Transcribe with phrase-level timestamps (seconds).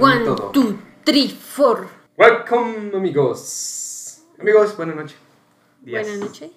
[0.00, 1.86] One, two, three, four.
[2.16, 4.22] Welcome amigos.
[4.38, 5.16] Amigos, buenas noches.
[5.82, 6.06] Días.
[6.06, 6.50] Buenas noches.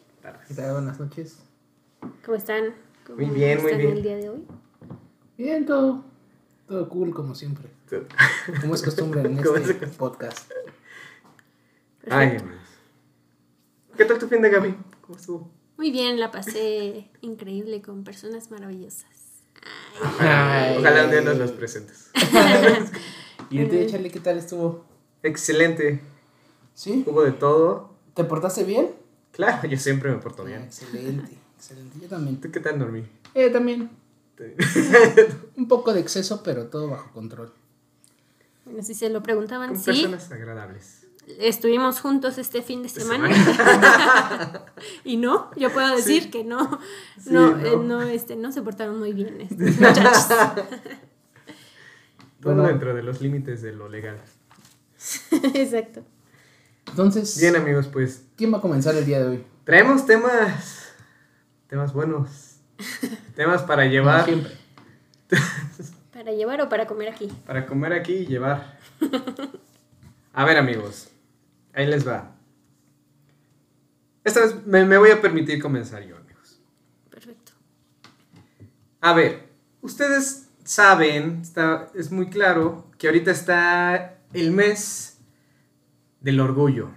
[0.48, 0.72] ¿Qué tal?
[0.74, 1.40] Buenas noches.
[2.26, 2.74] ¿Cómo están?
[3.06, 3.98] ¿Cómo Muy bien, muy están bien.
[3.98, 4.48] el día de hoy?
[5.38, 6.06] Bien, todo.
[6.68, 7.70] Todo cool como siempre.
[8.62, 10.50] Como es costumbre en este podcast.
[12.10, 12.62] Ay, hermanos.
[13.98, 14.76] ¿Qué tal tu fin de Gaby?
[15.02, 15.52] ¿Cómo estuvo?
[15.76, 19.44] Muy bien, la pasé increíble con personas maravillosas.
[20.20, 20.78] Ay.
[20.80, 22.10] Ojalá un día nos los presentes.
[23.54, 24.84] ¿Y el tío Charlie qué tal estuvo?
[25.22, 26.02] Excelente.
[26.74, 27.04] ¿Sí?
[27.06, 27.92] Hubo de todo.
[28.16, 28.90] ¿Te portaste bien?
[29.32, 30.64] Claro, yo siempre me porto Ah, bien.
[30.64, 31.98] excelente, excelente.
[32.02, 32.42] Yo también.
[32.42, 33.04] ¿Tú qué tal dormí?
[33.34, 33.90] Eh, también.
[35.58, 37.54] Un poco de exceso, pero todo bajo control.
[38.66, 41.06] Bueno, si se lo preguntaban, Con sí, personas agradables.
[41.40, 43.34] estuvimos juntos este fin de De semana.
[43.34, 44.66] semana.
[45.04, 46.30] y no, yo puedo decir Sí.
[46.32, 46.80] que no,
[47.20, 47.66] Sí, no, no.
[47.66, 50.28] eh, no, este, no se portaron muy bien estos muchachos.
[52.44, 52.68] Todo Bueno.
[52.70, 54.18] dentro de los límites de lo legal.
[55.54, 56.04] Exacto.
[56.88, 59.44] Entonces, Bien, amigos, pues ¿quién va a comenzar el día de hoy?
[59.64, 60.90] traemos temas.
[61.68, 62.58] Temas buenos.
[63.36, 64.26] temas para Como llevar.
[64.26, 64.58] siempre.
[66.14, 67.28] ¿Para llevar o para comer aquí?
[67.46, 68.78] Para comer aquí y llevar.
[70.34, 71.10] A ver, amigos.
[71.74, 72.36] Ahí les va.
[74.24, 76.60] Esta vez me, me voy a permitir comenzar yo, amigos.
[77.10, 77.52] Perfecto.
[79.02, 79.50] A ver,
[79.82, 85.18] ustedes saben, está, es muy claro, que ahorita está el mes
[86.22, 86.90] del orgullo.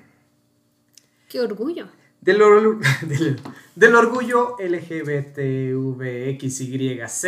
[1.28, 1.88] Qué orgullo.
[2.20, 3.40] Del, or- del,
[3.74, 4.56] del orgullo
[6.06, 7.24] LGBTVXYZ,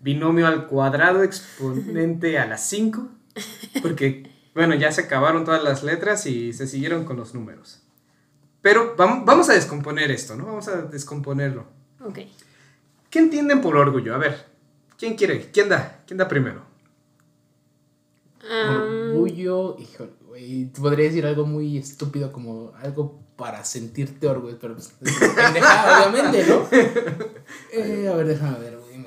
[0.00, 3.08] binomio al cuadrado exponente a las 5.
[3.82, 7.82] Porque, bueno, ya se acabaron todas las letras y se siguieron con los números.
[8.62, 10.46] Pero vam- vamos a descomponer esto, ¿no?
[10.46, 11.66] Vamos a descomponerlo.
[12.04, 12.18] Ok.
[13.08, 14.14] ¿Qué entienden por orgullo?
[14.14, 14.46] A ver,
[15.00, 15.50] ¿quién quiere?
[15.50, 16.02] ¿Quién da?
[16.06, 16.62] ¿Quién da primero?
[18.48, 20.66] Orgullo, híjole, güey.
[20.66, 26.68] Podría decir algo muy estúpido como algo para sentirte orgullo, pero pues, pendejada, obviamente, ¿no?
[27.72, 29.06] Eh, a ver, déjame ver, güey.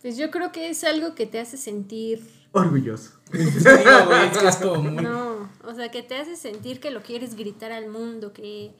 [0.00, 2.22] pues yo creo que es algo que te hace sentir.
[2.52, 3.12] Orgulloso.
[3.32, 3.50] Digo,
[4.06, 5.02] güey, es que es como muy.
[5.02, 8.72] No, o sea, que te hace sentir que lo quieres gritar al mundo, que.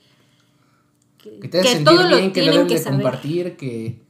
[1.18, 3.02] Que, Que te hace que sentir todo lo bien, que tienen debes que de saber.
[3.02, 4.02] compartir, que,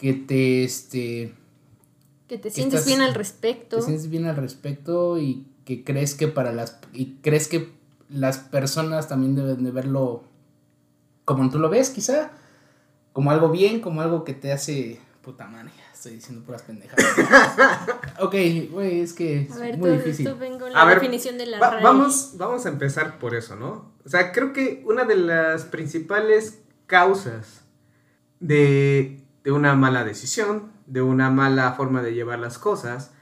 [0.00, 1.34] que te, este,
[2.28, 3.76] Que te sientes estás- bien al respecto.
[3.76, 7.70] te sientes bien al respecto y que crees que para las, y crees que
[8.08, 10.24] las personas también deben de verlo
[11.24, 12.30] como tú lo ves, quizá,
[13.12, 17.04] como algo bien, como algo que te hace, puta madre, estoy diciendo puras pendejadas.
[18.20, 18.34] ok,
[18.72, 20.28] güey, es que es A ver, muy tú, difícil.
[20.28, 21.84] tú vengo la A ver, definición de la Va- RAE.
[21.84, 23.92] vamos, vamos a empezar por eso, ¿no?
[24.04, 27.60] O sea, creo que una de las principales causas
[28.40, 33.12] de, de una mala decisión, de una mala forma de llevar las cosas,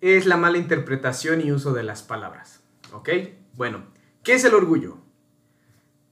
[0.00, 2.60] es la mala interpretación y uso de las palabras.
[2.92, 3.08] ¿Ok?
[3.54, 3.84] Bueno,
[4.22, 4.98] ¿qué es el orgullo?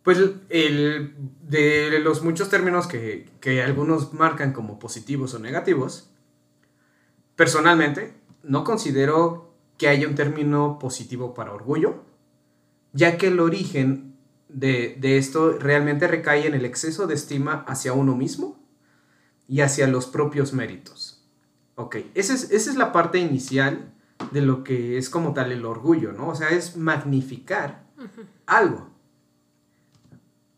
[0.03, 0.19] Pues
[0.51, 6.11] el, de los muchos términos que, que algunos marcan como positivos o negativos,
[7.35, 12.05] personalmente no considero que haya un término positivo para orgullo,
[12.93, 14.17] ya que el origen
[14.49, 18.66] de, de esto realmente recae en el exceso de estima hacia uno mismo
[19.49, 21.25] y hacia los propios méritos.
[21.77, 23.93] Ok, esa es, esa es la parte inicial
[24.33, 26.29] de lo que es como tal el orgullo, ¿no?
[26.29, 27.85] O sea, es magnificar
[28.47, 28.89] algo.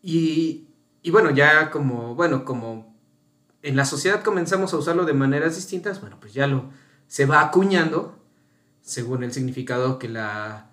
[0.01, 0.67] Y,
[1.01, 2.95] y bueno, ya como, bueno, como
[3.61, 6.69] en la sociedad comenzamos a usarlo de maneras distintas, bueno, pues ya lo
[7.07, 8.17] se va acuñando
[8.81, 10.69] según el significado que la...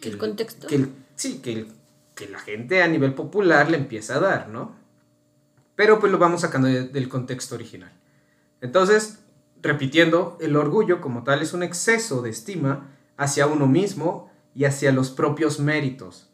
[0.00, 0.66] que El contexto.
[0.68, 1.72] que el- sí, que, el-
[2.14, 4.74] que la gente a nivel popular le empieza a dar, ¿no?
[5.76, 7.92] Pero pues lo vamos sacando de- del contexto original.
[8.60, 9.20] Entonces,
[9.62, 14.90] repitiendo, el orgullo como tal es un exceso de estima hacia uno mismo y hacia
[14.92, 16.28] los propios méritos.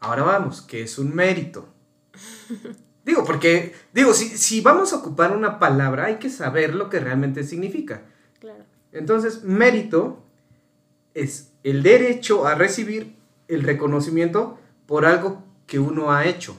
[0.00, 1.68] Ahora vamos, ¿qué es un mérito?
[3.04, 6.98] Digo, porque, digo, si, si vamos a ocupar una palabra, hay que saber lo que
[6.98, 8.02] realmente significa.
[8.40, 8.64] Claro.
[8.90, 10.24] Entonces, mérito
[11.14, 13.14] es el derecho a recibir
[13.46, 16.56] el reconocimiento por algo que uno ha hecho.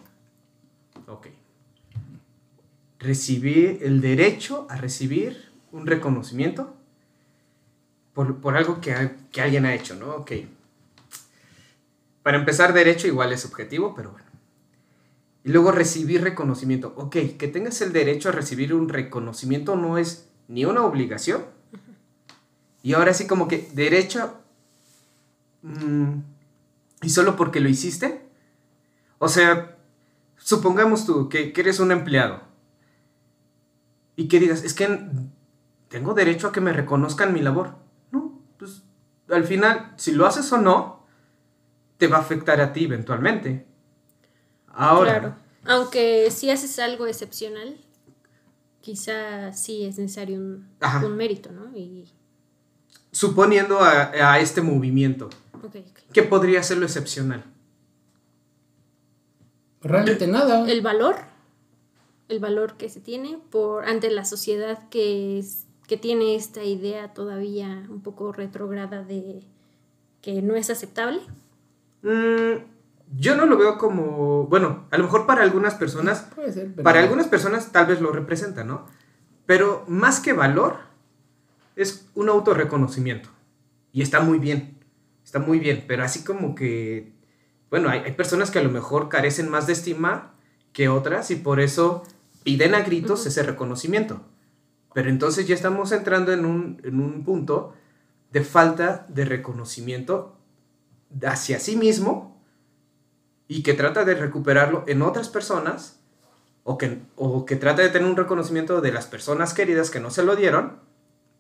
[1.08, 1.28] Ok.
[3.08, 6.76] Recibir el derecho a recibir un reconocimiento
[8.14, 10.16] por, algo que, que, alguien ha hecho, ¿no?
[10.16, 10.32] Ok.
[12.24, 14.26] Para empezar, derecho igual es objetivo, pero bueno.
[15.44, 16.94] Y luego recibir reconocimiento.
[16.98, 21.46] Ok, que tengas el derecho a recibir un reconocimiento no es ni una obligación.
[22.82, 24.34] Y ahora sí como que derecho...
[25.62, 26.20] Mm,
[27.04, 28.22] y solo porque lo hiciste.
[29.20, 29.78] O sea,
[30.38, 32.47] supongamos tú que eres un empleado.
[34.18, 35.10] Y que digas, es que
[35.88, 37.88] tengo derecho a que me reconozcan mi labor
[39.30, 41.06] al final, si lo haces o no,
[41.98, 43.66] te va a afectar a ti eventualmente.
[44.68, 45.20] Ahora.
[45.20, 45.36] Claro.
[45.66, 47.78] Aunque si haces algo excepcional,
[48.80, 51.74] quizá sí es necesario un, mérito, ¿no?
[53.12, 55.30] Suponiendo a, este movimiento,
[56.14, 57.44] ¿qué podría ser lo excepcional?
[59.82, 60.70] Realmente nada.
[60.70, 61.18] El valor,
[62.30, 67.14] el valor que se tiene por ante la sociedad que es que tiene esta idea
[67.14, 69.42] todavía un poco retrograda de
[70.22, 71.22] que no es aceptable?
[72.02, 72.62] Mm,
[73.16, 76.28] yo no lo veo como, bueno, a lo mejor para algunas personas,
[76.84, 78.86] para algunas personas tal vez lo representa, ¿no?
[79.46, 80.76] Pero más que valor,
[81.78, 83.30] es un autorreconocimiento.
[83.94, 84.78] Y está muy bien,
[85.24, 87.14] está muy bien, pero así como que,
[87.70, 90.34] bueno, hay, personas que a lo mejor carecen más de estima
[90.74, 92.04] que otras y por eso
[92.48, 94.22] piden a gritos ese reconocimiento.
[94.94, 97.74] Pero entonces ya estamos entrando en un, punto
[98.32, 100.38] de falta de reconocimiento
[101.26, 102.42] hacia sí mismo
[103.50, 106.00] y que trata de recuperarlo en otras personas
[106.64, 110.10] o que, o que trata de tener un reconocimiento de las personas queridas que no
[110.10, 110.80] se lo dieron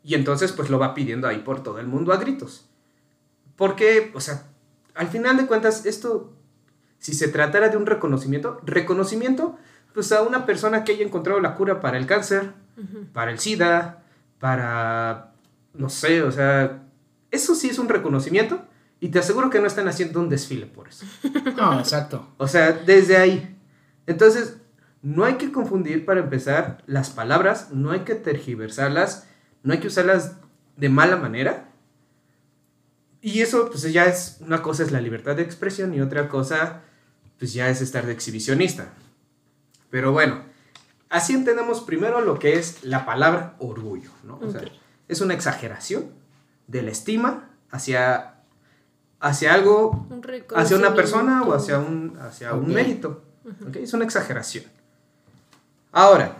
[0.03, 2.69] y entonces pues lo va pidiendo ahí por todo el mundo a gritos.
[3.55, 4.43] Porque, o sea,
[4.93, 6.33] al final de cuentas esto,
[6.99, 9.57] si se tratara de un reconocimiento, reconocimiento
[9.97, 12.51] pues a una persona que haya encontrado la cura para el cáncer,
[13.13, 14.03] para el SIDA,
[14.37, 15.31] para,
[15.73, 16.83] no sé, o sea,
[17.31, 18.63] eso sí es un reconocimiento
[18.99, 21.03] y te aseguro que no están haciendo un desfile por eso.
[21.57, 22.29] No, exacto.
[22.37, 23.57] O sea, desde ahí.
[24.05, 24.57] Entonces,
[25.01, 29.25] no hay que confundir para empezar las palabras, no hay que tergiversarlas,
[29.63, 30.35] no hay que usarlas
[30.75, 31.69] de mala manera.
[33.19, 36.83] Y eso, pues ya es, una cosa es la libertad de expresión y otra cosa,
[37.39, 38.93] pues ya es estar de exhibicionista.
[39.89, 40.41] Pero bueno,
[41.09, 44.39] así entendemos primero lo que es la palabra orgullo, ¿no?
[44.39, 44.61] O sea,
[45.07, 46.11] es una exageración
[46.67, 48.35] de la estima hacia,
[49.19, 50.07] hacia algo,
[50.55, 53.23] hacia una persona o hacia un, hacia un mérito.
[53.73, 54.65] Es una exageración.
[55.91, 56.35] Ahora,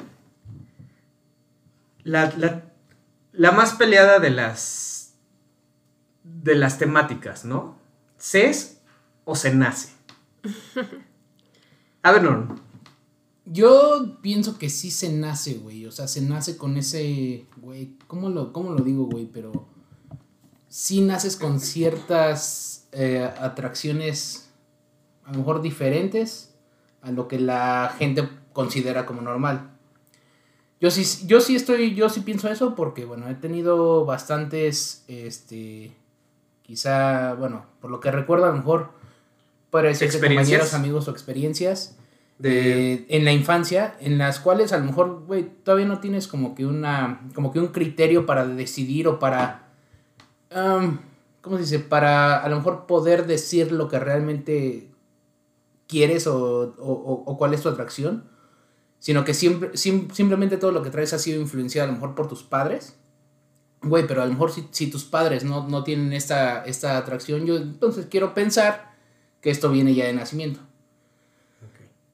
[2.03, 2.61] la,
[3.31, 5.15] la, más peleada de las,
[6.23, 7.77] de las temáticas, ¿no?
[8.17, 8.81] ¿Se es
[9.23, 9.93] o se nace?
[12.03, 12.59] A ver, Norm,
[13.51, 15.85] yo pienso que sí se nace, güey.
[15.85, 19.25] O sea, se nace con ese, güey, ¿cómo lo, cómo lo digo, güey?
[19.25, 19.67] Pero
[20.67, 24.49] sí naces con ciertas eh, atracciones,
[25.23, 26.53] a lo mejor diferentes
[27.01, 29.71] a lo que la gente considera como normal.
[30.79, 35.95] Yo sí, yo sí estoy, yo sí pienso eso porque, bueno, he tenido bastantes, este,
[36.63, 38.91] quizá, bueno, por lo que recuerdo, a lo mejor
[39.71, 41.97] puede ser compañeros, amigos o experiencias
[42.39, 46.53] de, en la infancia, en las cuales a lo mejor, güey, todavía no tienes como
[46.55, 49.69] que una, como que un criterio para decidir o para,
[51.41, 51.79] ¿cómo se dice?
[51.79, 54.91] Para a lo mejor poder decir lo que realmente
[55.87, 58.25] quieres o, o, cuál es tu atracción,
[58.99, 62.27] sino que siempre, simplemente todo lo que traes ha sido influenciado a lo mejor por
[62.27, 62.95] tus padres.
[63.81, 67.45] Güey, pero a lo mejor si, si tus padres no, no tienen esta, esta atracción,
[67.45, 68.95] yo entonces quiero pensar
[69.39, 70.66] que esto viene ya de nacimiento.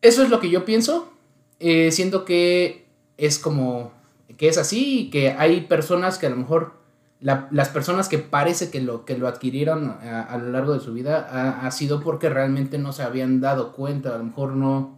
[0.04, 1.12] Eso es lo que yo pienso.
[1.60, 2.86] Eh, siento que
[3.18, 3.94] es como
[4.38, 6.74] que es así y que hay personas que a lo mejor
[7.22, 11.66] las personas que parece que lo, que lo adquirieron a, lo largo de su vida
[11.66, 14.98] ha, sido porque realmente no se habían dado cuenta, a lo mejor no...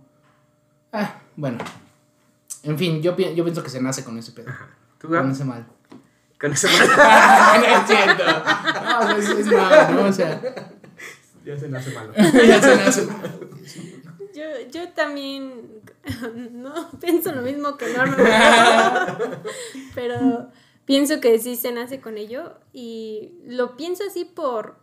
[0.91, 1.59] Ah, bueno.
[2.63, 4.51] En fin, yo, yo pienso que se nace con ese pedo.
[4.99, 5.67] con ese mal.
[6.41, 6.89] Con ese mal.
[8.97, 9.05] no.
[9.05, 10.05] No, es, es malo, ¿no?
[10.09, 10.41] O sea...
[11.45, 12.11] Ya se nace malo.
[12.15, 13.29] ya se nace malo.
[14.35, 15.81] Yo, yo también
[16.51, 18.17] no pienso lo mismo que Norma,
[19.95, 20.49] pero
[20.83, 24.75] pienso que sí se nace con ello y lo pienso así por...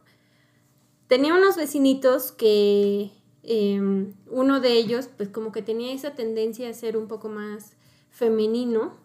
[1.06, 3.10] Tenía unos vecinitos que
[3.42, 7.76] em, uno de ellos pues como que tenía esa tendencia a ser un poco más
[8.08, 8.96] femenino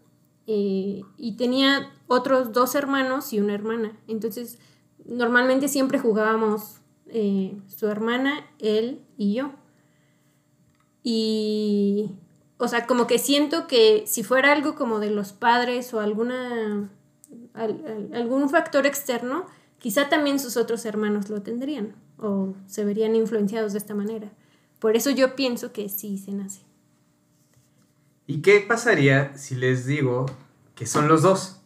[0.45, 3.99] eh, y tenía otros dos hermanos y una hermana.
[4.07, 4.59] Entonces
[5.03, 6.77] normalmente siempre jugábamos
[7.07, 9.51] eh, su hermana, él y yo.
[11.09, 12.11] Y
[12.57, 16.89] o sea, como que siento que si fuera algo como de los padres o alguna,
[17.53, 19.45] algún factor externo,
[19.79, 24.29] quizá también sus otros hermanos lo tendrían o se verían influenciados de esta manera.
[24.79, 26.59] Por eso yo pienso que sí se nace.
[28.25, 30.25] ¿Y qué pasaría si les digo
[30.75, 31.61] que son los dos?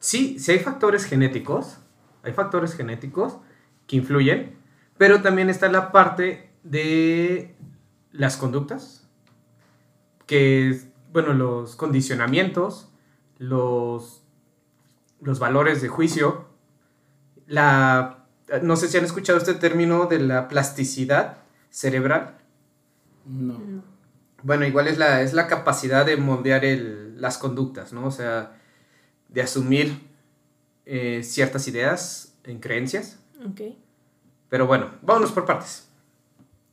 [0.00, 1.78] Sí, sí hay factores genéticos,
[2.22, 3.38] hay factores genéticos
[3.86, 4.54] que influyen,
[4.98, 7.56] pero también está la parte de
[8.12, 9.06] las conductas,
[10.26, 10.80] que,
[11.12, 12.90] bueno, los condicionamientos,
[13.38, 14.22] los,
[15.20, 16.46] los valores de juicio,
[17.46, 18.26] la,
[18.62, 21.38] no sé si han escuchado este término de la plasticidad
[21.70, 22.38] cerebral.
[23.24, 23.58] No.
[24.42, 28.06] Bueno, igual es la, es la capacidad de moldear el, las conductas, ¿no?
[28.06, 28.56] O sea,
[29.28, 30.08] de asumir
[30.86, 33.18] eh, ciertas ideas en creencias.
[33.44, 33.60] Ok.
[34.48, 35.88] Pero bueno, vámonos por partes.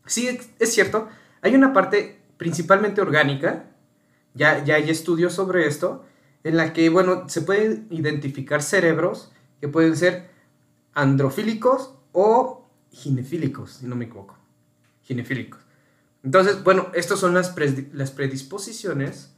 [0.05, 1.09] Sí, es cierto,
[1.45, 3.65] hay una parte principalmente orgánica,
[4.33, 6.03] ya, ya hay estudios sobre esto,
[6.43, 10.31] en la que, bueno, se pueden identificar cerebros que pueden ser
[10.95, 14.35] androfílicos o ginefílicos, si no me equivoco.
[15.03, 15.61] Ginefílicos.
[16.23, 17.53] Entonces, bueno, estas son las,
[17.93, 19.35] las predisposiciones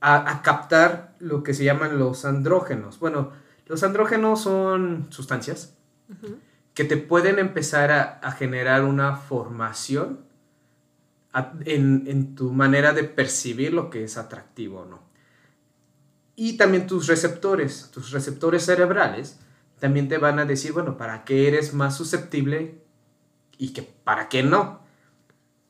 [0.00, 3.00] a, captar lo que se llaman los andrógenos.
[3.00, 3.32] Bueno,
[3.66, 5.74] los andrógenos son sustancias
[6.74, 10.23] que te pueden empezar a, generar una formación
[11.64, 15.02] en, en, tu manera de percibir lo que es atractivo o no.
[16.36, 19.40] Y también tus receptores, tus receptores cerebrales,
[19.80, 22.82] también te van a decir, bueno, para qué eres más susceptible
[23.58, 24.80] y que para qué no.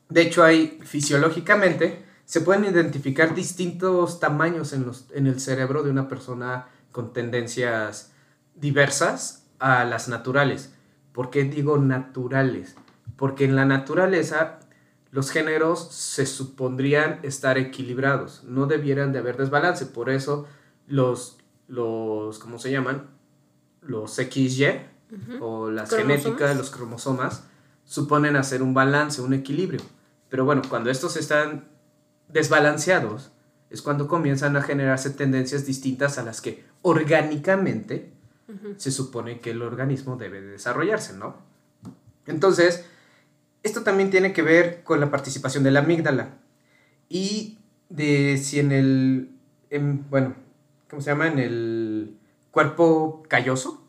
[0.09, 5.91] De hecho, hay fisiológicamente, se pueden identificar distintos tamaños en, los, en el cerebro de
[5.91, 8.11] una persona con tendencias
[8.55, 10.73] diversas a las naturales.
[11.11, 12.75] ¿Por qué digo naturales?
[13.15, 14.59] Porque en la naturaleza
[15.15, 20.45] los géneros se supondrían estar equilibrados, no debieran de haber desbalance, por eso
[20.87, 21.37] los,
[21.69, 23.07] los ¿cómo se llaman?
[23.81, 24.81] Los XY
[25.39, 27.45] o las genéticas, los cromosomas,
[27.85, 29.79] suponen hacer un balance, un equilibrio.
[30.27, 31.69] Pero bueno, cuando estos están
[32.27, 33.31] desbalanceados,
[33.69, 38.11] es cuando comienzan a generarse tendencias distintas a las que orgánicamente
[38.75, 41.37] se supone que el organismo debe de desarrollarse, ¿no?
[42.25, 42.83] Entonces,
[43.65, 46.37] esto también tiene que ver con la participación de la amígdala
[47.09, 47.57] y
[47.89, 49.31] de si en el,
[50.09, 50.35] bueno,
[50.87, 51.27] ¿cómo se llama?
[51.27, 52.15] En el
[52.51, 53.83] cuerpo calloso,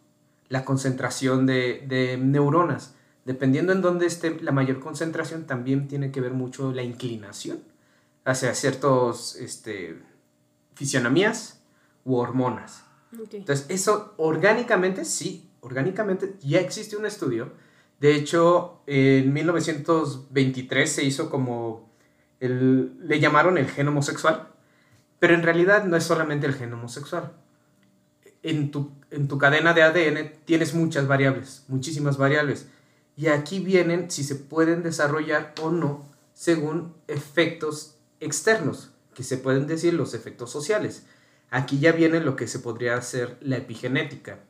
[0.49, 2.95] la concentración de, de neuronas.
[3.27, 7.59] Dependiendo en dónde esté la mayor concentración, también tiene que ver mucho la inclinación
[8.25, 10.01] hacia ciertos este,
[10.75, 11.61] fisionomías
[12.05, 12.85] u hormonas.
[13.13, 17.53] Entonces, eso orgánicamente, sí, orgánicamente ya existe un estudio
[18.01, 21.91] de hecho, en 1923 se hizo como,
[22.41, 24.49] el, le llamaron el gen homosexual,
[25.19, 27.33] pero en realidad no es solamente el gen homosexual.
[28.43, 32.69] En tu, en tu cadena de ADN tienes muchas variables, muchísimas variables.
[33.17, 39.67] Y aquí vienen si se pueden desarrollar o no según efectos externos, que se pueden
[39.67, 41.07] decir los efectos sociales.
[41.49, 44.41] Aquí ya viene lo que se podría hacer la epigenética,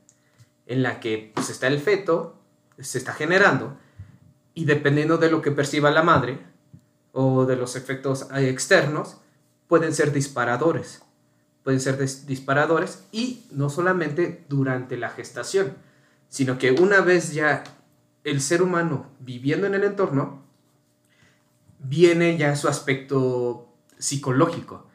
[0.66, 2.42] en la que pues, está el feto,
[2.78, 3.76] se está generando
[4.54, 6.38] y dependiendo de lo que perciba la madre
[7.12, 9.18] o de los efectos externos,
[9.68, 11.02] pueden ser disparadores.
[11.62, 15.74] Pueden ser disparadores y no solamente durante la gestación,
[16.28, 17.64] sino que una vez ya
[18.24, 20.44] el ser humano viviendo en el entorno,
[21.78, 23.68] viene ya su aspecto
[23.98, 24.86] psicológico.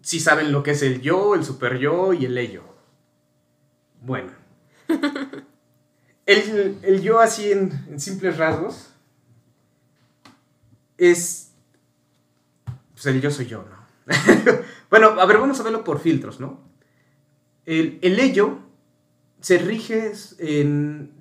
[0.00, 2.64] Si saben lo que es el yo, el super yo y el ello.
[4.00, 4.32] Bueno.
[6.30, 8.90] El, yo así en, simples rasgos
[10.96, 11.52] es...
[12.92, 14.14] Pues el yo soy yo, ¿no?
[14.90, 16.60] bueno, a ver, vamos a verlo por filtros, ¿no?
[17.66, 18.58] El, el ello
[19.40, 21.14] se rige en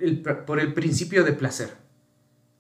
[0.46, 1.76] por el principio de placer.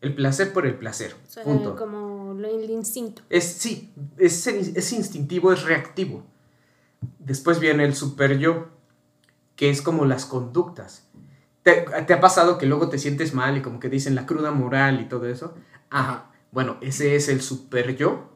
[0.01, 1.15] El placer por el placer.
[1.43, 1.75] punto.
[1.75, 3.21] Como el instinto.
[3.29, 6.23] Es, sí, es, es instintivo, es reactivo.
[7.19, 8.69] Después viene el super yo,
[9.55, 11.09] que es como las conductas.
[12.05, 15.01] ¿Te, ha pasado que luego te sientes mal y como que dicen la cruda moral
[15.01, 15.55] y todo eso?
[15.89, 16.31] Ajá.
[16.51, 18.29] Bueno, ese es el super yo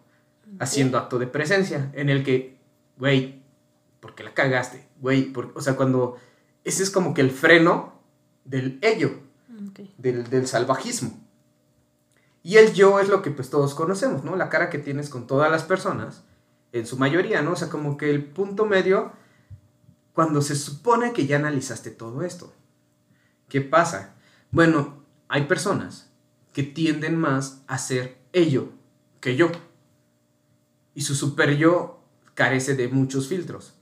[0.60, 2.60] haciendo acto de presencia, en el que,
[2.98, 3.42] güey,
[4.00, 4.88] ¿por qué la cagaste?
[5.00, 6.18] Güey, o sea, cuando
[6.64, 7.94] ese es como que el freno
[8.46, 9.20] del ello,
[9.98, 11.20] del, del, salvajismo.
[12.44, 14.36] Y el yo es lo que pues todos conocemos, ¿no?
[14.36, 16.24] La cara que tienes con todas las personas,
[16.72, 17.54] en su mayoría, ¿no?
[17.54, 19.12] O sea, como que el punto medio,
[20.14, 22.54] cuando se supone que ya analizaste todo esto.
[23.54, 24.16] ¿Qué pasa?
[24.50, 26.12] Bueno, hay personas
[26.54, 28.70] que tienden más a ser ello
[29.20, 29.52] que yo.
[30.96, 33.76] y su super yo carece de muchos filtros.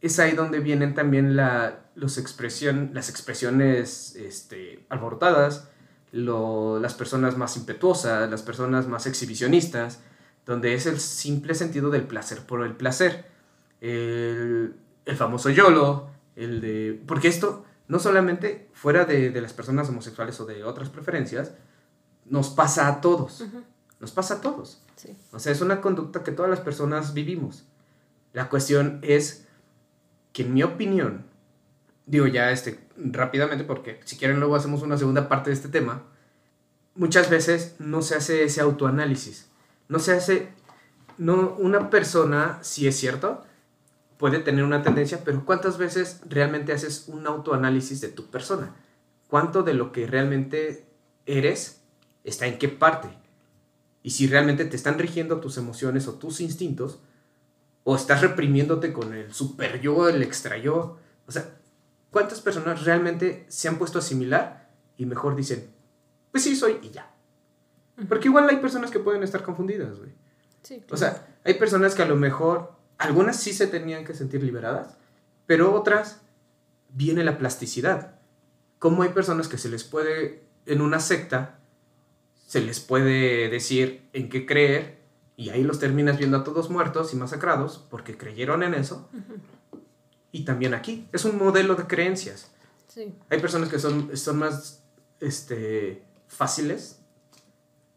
[0.00, 5.70] Es ahí donde vienen también la, los expresión, las expresiones este, alborotadas,
[6.12, 10.02] las personas más impetuosas, las personas más exhibicionistas,
[10.46, 13.24] donde es el simple sentido del placer por el placer.
[13.80, 17.02] El, el famoso YOLO, el de...
[17.08, 21.52] Porque esto no solamente fuera de, de, las personas homosexuales o de otras preferencias,
[22.24, 23.44] nos pasa a todos.
[24.00, 24.82] Nos pasa a todos.
[25.32, 27.64] O sea, es una conducta que todas las personas vivimos.
[28.32, 29.46] La cuestión es
[30.32, 31.26] que en mi opinión,
[32.06, 36.02] digo ya este, rápidamente porque si quieren luego hacemos una segunda parte de este tema,
[36.94, 39.48] muchas veces no se hace ese autoanálisis.
[39.88, 40.48] No se hace,
[41.18, 43.44] no, una persona, si es cierto,
[44.24, 48.74] puede tener una tendencia, pero ¿cuántas veces realmente haces un autoanálisis de tu persona?
[49.28, 50.86] ¿Cuánto de lo que realmente
[51.26, 51.82] eres
[52.24, 53.10] está en qué parte?
[54.02, 57.00] Y si realmente te están rigiendo tus emociones o tus instintos,
[57.82, 60.96] o estás reprimiéndote con el super yo, el extra yo.
[61.26, 61.58] O sea,
[62.10, 65.68] ¿cuántas personas realmente se han puesto a asimilar y mejor dicen,
[66.32, 67.14] pues sí, soy y ya?
[68.08, 70.12] Porque igual hay personas que pueden estar confundidas, güey.
[70.90, 72.72] O sea, hay personas que a lo mejor,
[73.04, 74.96] algunas sí se tenían que sentir liberadas,
[75.46, 76.20] pero otras
[76.88, 78.18] viene la plasticidad.
[78.78, 81.58] Como hay personas que se les puede, en una secta,
[82.46, 84.98] se les puede decir en qué creer
[85.36, 89.08] y ahí los terminas viendo a todos muertos y masacrados porque creyeron en eso.
[90.32, 92.52] Y también aquí, es un modelo de creencias.
[93.28, 94.82] Hay personas que son, son más
[95.20, 97.00] este, fáciles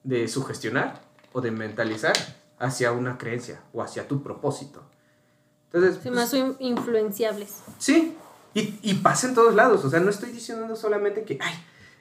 [0.04, 1.02] de sugestionar
[1.34, 2.14] o de mentalizar
[2.60, 4.84] hacia una creencia o hacia tu propósito.
[5.74, 7.58] Entonces, más pues, influenciables.
[7.78, 8.16] Sí,
[8.54, 9.84] y, y pasa en todos lados.
[9.86, 11.54] O sea, no estoy diciendo solamente que, ay,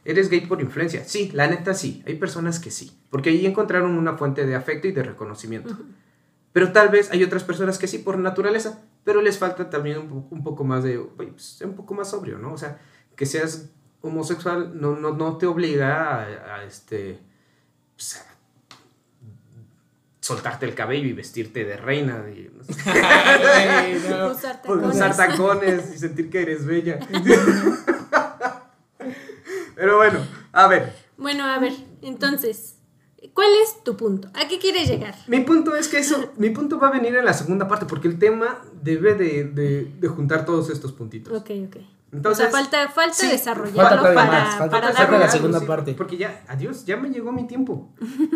[0.07, 1.05] ¿Eres gay por influencia?
[1.05, 2.03] Sí, la neta sí.
[2.07, 2.97] Hay personas que sí.
[3.11, 5.77] Porque ahí encontraron una fuente de afecto y de reconocimiento.
[6.53, 9.99] Pero tal vez hay otras personas que sí por naturaleza, pero les falta también
[10.31, 12.53] un, poco más de, pues, un poco más sobrio, ¿no?
[12.53, 12.81] O sea,
[13.17, 13.69] que seas
[14.01, 17.19] homosexual no, no, no te obliga a, este,
[17.97, 18.25] pues,
[20.27, 22.25] soltarte el cabello y vestirte de reina.
[22.37, 22.51] Y,
[24.27, 26.99] Usar tacones y sentir que eres bella.
[29.77, 30.19] Pero bueno,
[30.53, 30.93] a ver.
[31.17, 32.76] Bueno, a ver, entonces,
[33.37, 34.29] ¿cuál es tu punto?
[34.35, 35.15] ¿A qué quieres llegar?
[35.29, 38.09] Mi punto es que eso, mi punto va a venir en la segunda parte, porque
[38.09, 41.33] el tema debe de, juntar todos estos puntitos.
[41.33, 41.77] Ok, ok.
[42.13, 45.93] Entonces, o sea, falta, falta desarrollarlo para, para la segunda parte.
[45.93, 47.91] Porque ya, adiós, ya me llegó mi tiempo.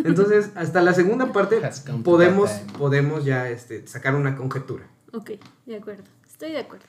[0.05, 1.61] Entonces, hasta la segunda parte
[2.05, 4.87] podemos, podemos ya este, sacar una conjetura.
[5.13, 5.31] Ok,
[5.67, 6.05] de acuerdo.
[6.29, 6.85] Estoy de acuerdo.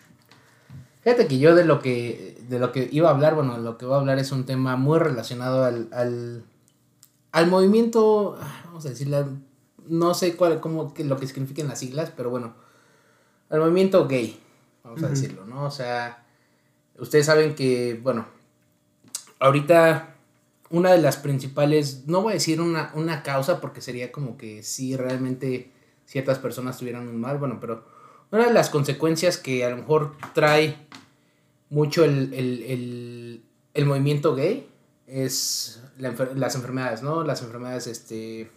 [1.02, 3.86] Fíjate que yo de lo que, de lo que iba a hablar, bueno, lo que
[3.86, 6.44] voy a hablar es un tema muy relacionado al, al,
[7.32, 9.26] al movimiento, vamos a decirle,
[9.88, 12.54] no sé cuál, cómo, que, lo que significan las siglas, pero bueno,
[13.50, 14.40] al movimiento gay,
[14.84, 15.66] vamos a decirlo, ¿no?
[15.66, 16.26] O sea,
[16.98, 18.26] ustedes saben que, bueno,
[19.40, 20.16] ahorita
[20.70, 24.64] una de las principales, no voy a decir una, una causa porque sería como que
[24.64, 25.72] si realmente
[26.06, 27.86] ciertas personas tuvieran un mal, bueno, pero
[28.32, 30.78] una de las consecuencias que a lo mejor trae
[31.70, 33.44] mucho el,
[33.86, 34.70] movimiento gay
[35.12, 37.24] es las enfermedades, ¿no?
[37.24, 38.50] Las enfermedades este,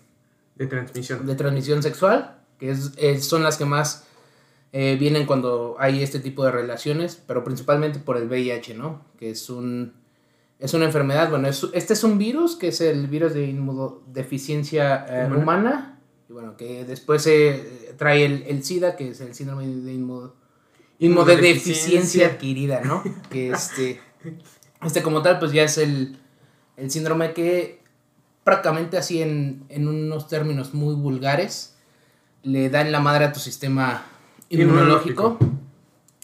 [0.55, 1.27] de transmisión.
[1.27, 2.93] De transmisión sexual, que es,
[3.27, 4.05] son las que más
[4.73, 9.05] eh, vienen cuando hay este tipo de relaciones, pero principalmente por el VIH, ¿no?
[9.19, 9.93] Que es un...
[10.61, 15.29] Es una enfermedad, bueno, este es un virus, que es el virus de inmunodeficiencia eh,
[15.31, 19.93] humana, y bueno, que después se trae el, SIDA, que es el síndrome de
[21.01, 23.03] inmunodeficiencia adquirida, ¿no?
[23.31, 24.01] que este,
[24.83, 26.17] este como tal, pues ya es el,
[26.91, 27.83] síndrome que
[28.43, 31.77] prácticamente así en, unos términos muy vulgares,
[32.43, 34.05] le da en la madre a tu sistema
[34.51, 35.39] inmunológico.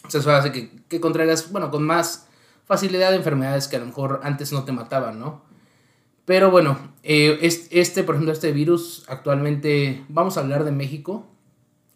[0.05, 2.27] O sea, eso hace que, que contraigas, bueno, con más
[2.65, 5.41] facilidad de enfermedades que a lo mejor antes no te mataban, ¿no?
[6.25, 7.39] Pero bueno, eh,
[7.71, 11.25] este, por ejemplo, este virus actualmente, vamos a hablar de México,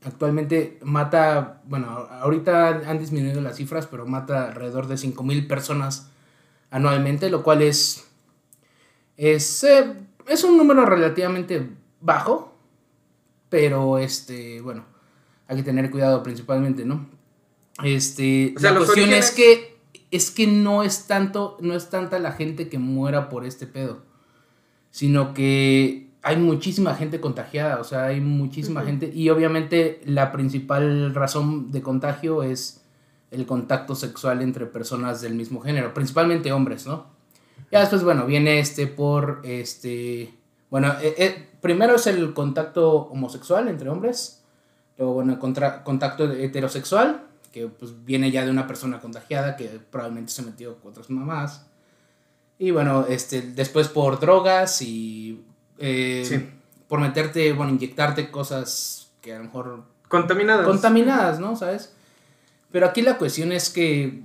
[0.04, 6.10] actualmente mata, bueno, ahorita han disminuido las cifras, pero mata alrededor de 5.000 personas
[6.72, 8.08] anualmente, lo cual es,
[9.18, 9.94] es, eh,
[10.28, 11.70] es un número relativamente
[12.02, 12.54] bajo,
[13.50, 14.86] pero este, bueno,
[15.48, 17.08] hay que tener cuidado principalmente, ¿no?
[17.84, 19.76] Este, la cuestión es que
[20.12, 24.06] es que no es tanto, no es tanta la gente que muera por este pedo
[24.96, 31.14] sino que hay muchísima gente contagiada, o sea, hay muchísima gente y obviamente la principal
[31.14, 32.82] razón de contagio es
[33.30, 37.08] el contacto sexual entre personas del mismo género, principalmente hombres, ¿no?
[37.72, 40.34] Ya después, bueno, viene este por, este,
[40.70, 44.44] Bueno, eh, eh, primero es el contacto homosexual entre hombres.
[44.98, 50.32] Luego, bueno, contra- contacto heterosexual, que pues viene ya de una persona contagiada que probablemente
[50.32, 51.66] se metió con otras mamás.
[52.58, 55.44] Y bueno, este, después por drogas y
[55.78, 56.50] eh, Sí.
[56.88, 60.66] por meterte, bueno, inyectarte cosas que a lo mejor Contaminadas.
[60.66, 61.56] contaminadas, ¿no?
[61.56, 61.94] ¿Sabes?
[62.72, 64.24] Pero aquí la cuestión es que,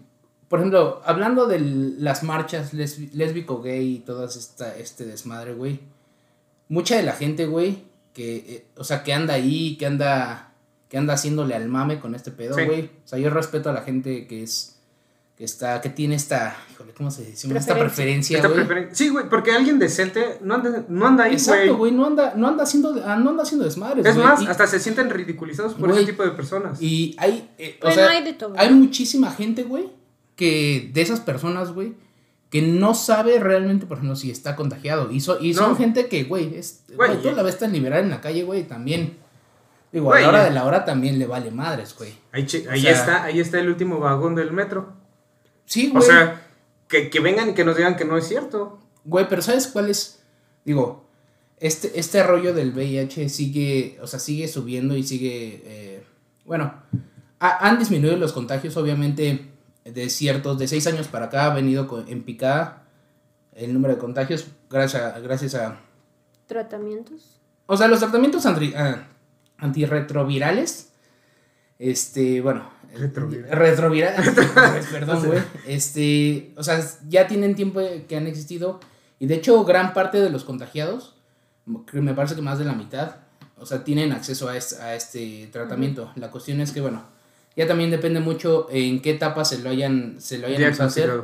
[0.51, 5.81] por ejemplo, hablando de las marchas lesbi- lésbico, gay y todo esta, este desmadre, güey,
[6.69, 10.53] mucha de la gente, güey, que, eh, o sea, que anda ahí, que anda,
[10.89, 12.65] que anda haciéndole al mame con este pedo, Sí.
[12.65, 12.83] güey.
[13.05, 14.77] O sea, yo respeto a la gente que es,
[15.37, 17.47] que está, que tiene esta, híjole, ¿cómo se dice?
[17.57, 17.75] Esta Preferencia.
[17.79, 18.61] preferencia, Esta güey.
[18.67, 21.77] preferen- Sí, güey, porque alguien decente no anda, no anda ahí, Exacto, güey.
[21.77, 24.27] güey, no anda, no anda haciendo, no anda haciendo desmadres, Es güey.
[24.27, 26.83] más, Y- hasta se sienten ridiculizados por Güey, ese tipo de personas.
[26.83, 28.53] Y hay, eh, o sea, hay de todo.
[28.59, 29.89] hay muchísima gente, güey,
[30.41, 31.93] que de esas personas, güey,
[32.49, 35.13] que no sabe realmente, por ejemplo, si está contagiado.
[35.13, 35.77] Y, so- y son No.
[35.77, 38.65] gente que, güey, es, Güey, güey, tú la ves tan liberal en la calle, güey,
[38.67, 39.19] también.
[39.93, 42.15] Digo, Güey, a la hora de la hora también le vale madres, güey.
[42.33, 44.95] Ahí, che- o ahí sea- está, ahí está el último vagón del metro.
[45.67, 46.05] Sí, O güey.
[46.05, 46.47] sea,
[46.89, 48.79] que, que vengan y que nos digan que no es cierto.
[49.05, 50.23] Güey, pero ¿sabes cuál es?
[50.65, 51.05] Digo,
[51.59, 56.03] este, este rollo del VIH sigue, o sea, sigue subiendo y sigue, eh,
[56.47, 56.73] bueno,
[57.39, 59.50] ha- han disminuido los contagios, obviamente,
[59.85, 62.85] de ciertos, de seis años para acá ha venido co- en picada
[63.53, 65.81] el número de contagios gracias a, gracias a,
[66.47, 67.41] Tratamientos.
[67.67, 69.07] o sea, los tratamientos antri- ah,
[69.59, 70.93] antirretrovirales,
[71.79, 73.51] este, bueno, Retroviral.
[73.59, 78.81] retrovirales, perdón, güey, este, o sea, ya tienen tiempo que han existido
[79.19, 81.15] y de hecho gran parte de los contagiados,
[81.93, 83.17] me parece que más de la mitad,
[83.57, 86.11] o sea, tienen acceso a, es- a este tratamiento.
[86.17, 87.05] La cuestión es que, bueno,
[87.57, 91.23] ya también depende mucho en qué etapa se lo hayan, se lo hayan a hacer.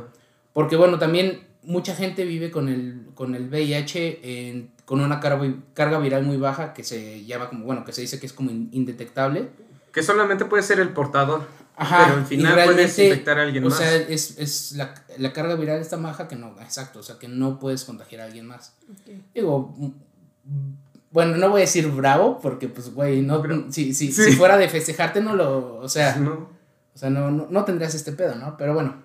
[0.52, 5.52] Porque bueno, también mucha gente vive con el, con el VIH en- con una carga,
[5.74, 8.50] carga viral muy baja que se llama como, bueno, que se dice que es como
[8.50, 9.48] in- indetectable.
[9.92, 11.46] Que solamente puede ser el portador.
[11.78, 12.04] Ajá.
[12.06, 13.78] Pero al final puedes infectar a alguien o más.
[13.78, 17.28] sea, es, es la, la carga viral está baja que no, exacto, o sea, que
[17.28, 18.74] no puedes contagiar a alguien más.
[19.34, 19.74] Digo,
[21.10, 24.24] bueno, no voy a decir bravo porque pues, güey, no, Pero- si, si, sí.
[24.24, 26.16] si fuera de festejarte no lo, o sea...
[26.16, 26.56] ¿no?
[26.94, 28.56] O sea, no, no, no tendrías este pedo, ¿no?
[28.56, 29.02] Pero bueno,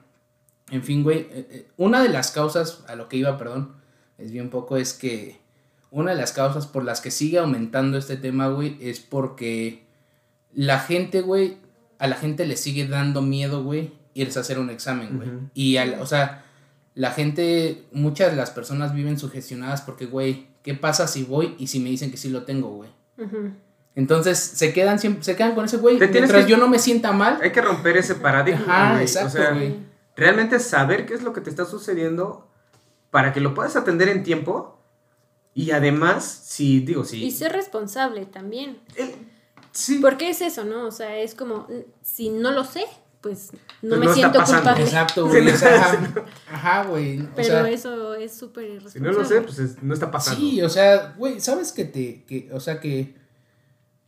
[0.70, 3.74] en fin, güey, eh, eh, una de las causas, a lo que iba, perdón,
[4.18, 5.42] es bien poco, es que
[5.90, 9.84] una de las causas por las que sigue aumentando este tema, güey, es porque
[10.54, 11.58] la gente, güey,
[12.00, 15.30] a la gente le sigue dando miedo, güey, irse a hacer un examen, güey.
[15.54, 16.46] Y, al, o sea,
[16.96, 21.68] la gente, muchas de las personas viven sugestionadas porque, güey, ¿qué pasa si voy y
[21.68, 22.90] si me dicen que sí lo tengo, güey?
[23.18, 23.52] Ujú.
[23.96, 27.12] Entonces, se quedan siempre, se quedan con ese, güey, mientras que- yo no me sienta
[27.12, 27.40] mal.
[27.42, 28.64] Hay que romper ese paradigma.
[28.68, 29.04] Ajá, güey.
[29.04, 29.76] exacto, o sea, güey.
[30.16, 32.48] realmente saber qué es lo que te está sucediendo
[33.10, 34.78] para que lo puedas atender en tiempo.
[35.54, 37.24] Y además, si digo, si.
[37.26, 38.80] Y ser responsable también.
[38.96, 39.14] el-
[39.74, 40.00] sí.
[40.02, 40.86] Porque es eso, ¿no?
[40.88, 41.68] O sea, es como,
[42.02, 42.86] si no lo sé,
[43.22, 43.50] pues
[43.82, 44.84] no Pues me no siento culpable.
[44.84, 45.50] Exacto, güey.
[45.50, 46.00] ajá,
[46.52, 47.20] ajá, güey.
[47.22, 49.12] O Pero sea, eso es súper Si irresponsable.
[49.12, 50.40] no lo sé, pues es- no está pasando.
[50.42, 53.16] sí, o sea, güey, ¿sabes que te, que, o sea, que,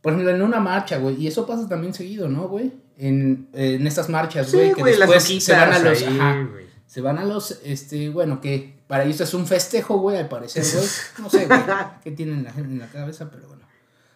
[0.02, 2.72] por ejemplo, en una marcha, güey, y eso pasa también seguido, ¿no, güey?
[2.98, 6.48] En, en estas marchas, Sí, güey, que después se van a los, ahí, ajá,
[6.86, 10.62] se van a los, este, bueno, que para ellos es un festejo, güey, al parecer,
[10.64, 10.86] güey,
[11.18, 11.60] no sé, güey,
[12.04, 13.64] qué tienen en la, en la cabeza, pero bueno,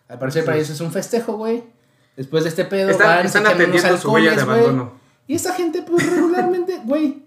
[0.08, 1.64] al parecer para ellos es un festejo, güey,
[2.18, 4.92] después de este pedo Están, van, se están atendiendo su huella de abandono.
[5.26, 7.22] Y esta gente, pues regularmente, güey,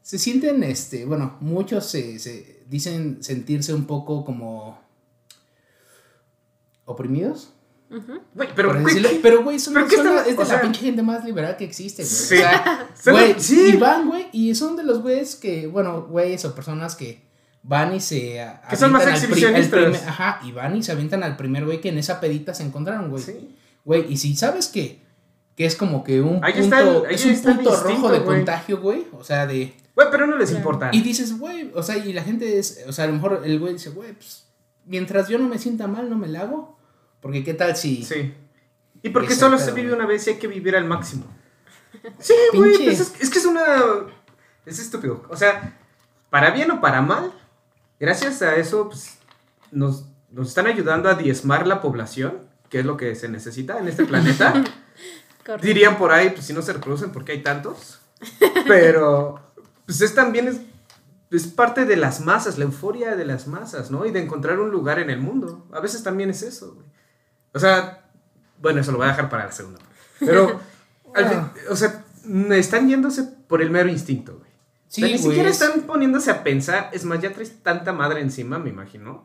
[0.00, 4.80] se sienten, este, bueno, muchos se, se dicen sentirse un poco como
[6.84, 7.52] oprimidos.
[8.34, 11.02] Güey, pero, güey, pero, güey, son, ¿pero son es de o la sea- pinche gente
[11.02, 12.14] más liberal que existe, güey.
[12.14, 12.34] Sí.
[12.34, 13.70] O sea, güey, sí.
[13.74, 17.24] y van, güey, y son de los güeyes que, bueno, güeyes o personas que
[17.62, 19.80] van y se Que son más al exhibicionistas.
[19.80, 22.64] primer- ajá, y van y se avientan al primer güey que en esa pedita se
[22.64, 23.22] encontraron, güey.
[23.22, 23.54] Sí.
[23.86, 25.00] Güey, y si sabes que,
[25.56, 28.10] que es como que un Ahí punto, está el- ahí es un está punto rojo
[28.10, 29.74] de contagio, güey, o sea, de...
[29.94, 30.90] Güey, pero no les importa.
[30.92, 33.58] Y dices, güey, o sea, y la gente es, o sea, a lo mejor el
[33.58, 34.44] güey dice, güey, pues,
[34.84, 36.76] mientras yo no me sienta mal, no me la hago,
[37.20, 38.02] porque qué tal si...
[38.04, 38.34] Sí.
[39.02, 41.24] Y porque solo se vive una vez y hay que vivir al máximo.
[42.18, 43.64] Sí, güey, pues es, es que es una...
[44.66, 45.22] Es estúpido.
[45.30, 45.78] O sea,
[46.28, 47.32] para bien o para mal,
[47.98, 49.16] gracias a eso pues,
[49.70, 53.88] nos, nos están ayudando a diezmar la población, que es lo que se necesita en
[53.88, 54.52] este planeta.
[55.62, 58.00] Dirían por ahí, pues si no se reproducen porque hay tantos.
[58.66, 59.40] Pero,
[59.84, 60.60] pues es también es,
[61.30, 64.06] es parte de las masas, la euforia de las masas, ¿no?
[64.06, 65.66] Y de encontrar un lugar en el mundo.
[65.72, 66.86] A veces también es eso, güey.
[67.54, 68.08] O sea,
[68.60, 69.78] bueno, eso lo voy a dejar para la segunda.
[70.18, 70.60] Pero,
[71.14, 72.04] al fin- o sea,
[72.50, 74.50] están yéndose por el mero instinto, güey.
[74.88, 76.90] Sí, o sea, ni güey, siquiera es- están poniéndose a pensar.
[76.92, 79.24] Es más, ya traes tanta madre encima, me imagino.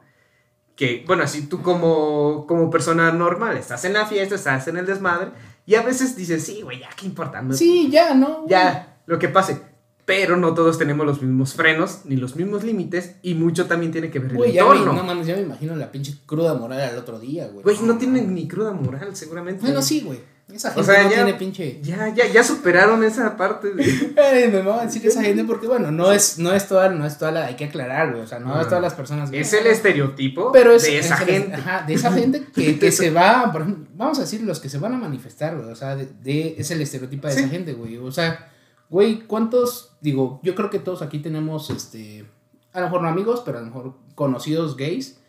[0.75, 4.86] Que, bueno, así tú como, como persona normal, estás en la fiesta, estás en el
[4.86, 5.31] desmadre,
[5.65, 7.41] y a veces dices, sí, güey, ya, ¿qué importa?
[7.41, 8.45] No- Sí, ya, ¿no?
[8.47, 9.62] Ya, lo que pase.
[10.03, 14.10] Pero no todos tenemos los mismos frenos, ni los mismos límites, y mucho también tiene
[14.10, 14.93] que ver el Güey, ya me, entorno.
[14.93, 17.63] no mames, ya me imagino la pinche cruda moral al otro día, güey.
[17.63, 19.62] Güey, no tienen ni cruda moral, seguramente.
[19.62, 20.19] Bueno, sí, güey.
[20.53, 21.79] Esa O gente sea, no ya- tiene pinche.
[21.81, 23.83] Ya, ya, ya superaron esa parte de...
[24.17, 27.05] Ay, me va a decir esa gente porque, bueno, no es, no es toda, no
[27.05, 27.45] es toda la.
[27.45, 28.21] Hay que aclarar, güey.
[28.23, 29.29] O sea, no es todas las personas.
[29.31, 29.35] Ah.
[29.37, 31.55] Es el estereotipo Pero es de esa es gente.
[31.55, 34.69] Ajá, de esa gente que, que se va, por ejemplo, vamos a decir los que
[34.69, 37.39] se van a manifestar, güey, o sea, de, de- es el estereotipo de Sí.
[37.39, 38.51] esa gente, güey, o sea,
[38.89, 42.25] güey, ¿cuántos, digo, yo creo que todos aquí tenemos, este,
[42.73, 45.20] a lo mejor no amigos, pero a lo mejor conocidos gays,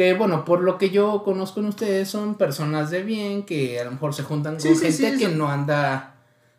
[0.00, 3.84] que, bueno, por lo que yo conozco en ustedes, son personas de bien, que a
[3.84, 5.34] lo mejor se juntan con Sí, sí, gente sí, que sí.
[5.36, 6.14] no anda...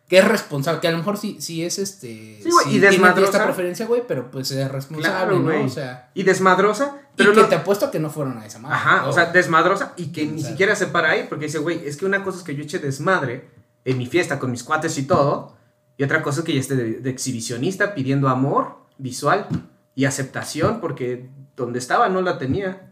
[0.08, 2.38] Que es responsable, que a lo mejor sí, sí es este.
[2.42, 3.30] Sí, güey, y tiene desmadrosa.
[3.32, 5.64] esta preferencia, güey, pero pues es responsable, Claro, ¿no?
[5.64, 6.10] O sea.
[6.14, 7.46] Y desmadrosa, Y pero que no...
[7.48, 8.76] te apuesto que no fueron a esa madre.
[8.76, 9.12] Ajá, o ¿no?
[9.14, 10.50] sea, desmadrosa y que ni O sea.
[10.50, 12.78] siquiera se para ahí porque dice, güey, es que una cosa es que yo eche
[12.78, 13.48] desmadre
[13.86, 15.56] en mi fiesta con mis cuates y todo,
[15.96, 19.46] y otra cosa es que ya esté de, de exhibicionista pidiendo amor visual
[19.94, 22.90] y aceptación porque donde estaba no la tenía.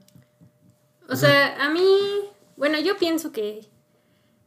[1.11, 1.87] O sea, a mí,
[2.57, 3.67] bueno, yo pienso que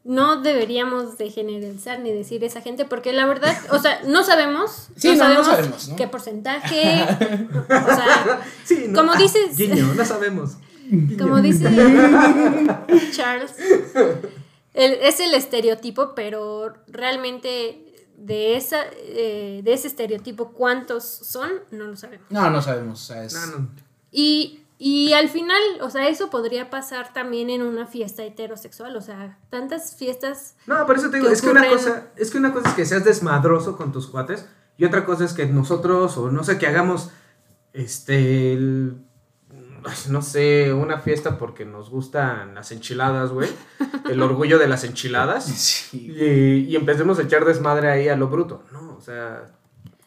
[0.06, 4.89] no deberíamos de generalizar ni decir esa gente porque la verdad, o sea, no sabemos,
[4.97, 5.95] Sí, no, no sabemos, ¿no?
[5.95, 8.99] qué porcentaje, o sea, Sí, no.
[8.99, 10.58] Como Ah, dices- guiño, no sabemos.
[11.17, 11.63] como dice
[13.12, 13.52] Charles,
[14.73, 17.80] el- es el estereotipo, pero realmente
[18.17, 22.26] de esa eh, de ese estereotipo cuántos son no lo sabemos.
[22.30, 23.02] No, no sabemos.
[23.02, 23.34] O sea, es...
[23.34, 23.69] No, no.
[24.12, 29.02] Y, y al final, o sea, eso podría pasar también en una fiesta heterosexual, o
[29.02, 32.38] sea, tantas fiestas No, por eso te digo, que es que una cosa, es que
[32.38, 34.46] una cosa es que seas desmadroso con tus cuates
[34.78, 37.12] y otra cosa es que nosotros o no sé que hagamos
[37.74, 38.98] este el-
[40.10, 43.50] no sé, una fiesta porque nos gustan las enchiladas, güey.
[44.10, 45.46] El orgullo de las enchiladas.
[45.93, 46.12] Sí.
[46.12, 48.63] Y, y empecemos a echar desmadre ahí a lo bruto.
[48.72, 49.43] No, o sea,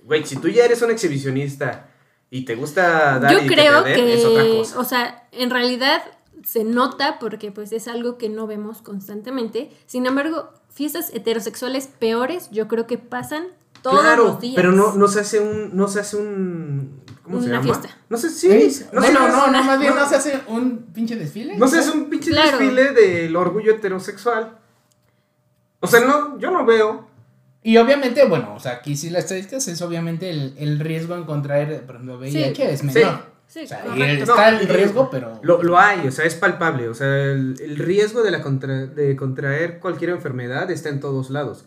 [0.03, 1.91] güey, si tú ya eres un exhibicionista
[2.31, 4.79] y te gusta dar Yo y creo que, te den, es otra que, cosa.
[4.81, 6.03] o sea, en realidad
[6.45, 9.71] se nota porque pues es algo que no vemos constantemente.
[9.87, 13.47] Sin embargo, fiestas heterosexuales peores yo creo que pasan
[13.83, 14.55] todos claro, los días.
[14.57, 17.65] pero no, no se hace un, no se hace un, ¿cómo se Una llama?
[17.75, 17.97] fiesta.
[18.09, 18.71] No sé, sí.
[18.71, 21.57] Sí, no bueno, se- no, no, más bien no- no se hace un pinche desfile.
[21.57, 22.59] No sé, es un pinche Claro.
[22.59, 24.59] desfile del orgullo heterosexual.
[25.81, 27.09] O sea, no, yo no veo.
[27.67, 31.25] Y obviamente, bueno, o sea, aquí sí la estadística es obviamente el, el riesgo en
[31.25, 33.25] contraer, por ejemplo, VIH es menor.
[33.49, 35.41] Sí, O sea, está No, el riesgo, pero.
[35.43, 36.89] Lo, lo hay, o sea, es palpable.
[36.89, 41.29] O sea, el, el riesgo de, la contra- de contraer cualquier enfermedad está en todos
[41.31, 41.65] lados.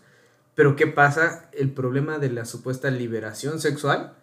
[0.54, 1.50] Pero ¿qué pasa?
[1.52, 4.14] El problema de la supuesta liberación sexual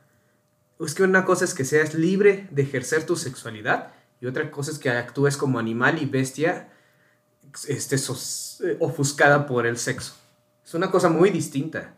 [0.79, 4.71] es que una cosa es que seas libre de ejercer tu sexualidad y otra cosa
[4.71, 6.69] es que actúes como animal y bestia
[7.67, 10.15] este, sos- eh, ofuscada por el sexo.
[10.67, 11.93] Es una cosa muy distinta.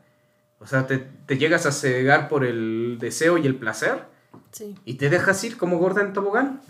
[0.60, 4.04] O sea, te, te llegas a cegar por el deseo y el placer
[4.52, 4.76] Sí.
[4.86, 6.62] y te dejas ir como gorda en tobogán.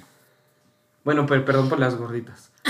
[1.04, 2.52] Bueno, per- perdón por las gorditas.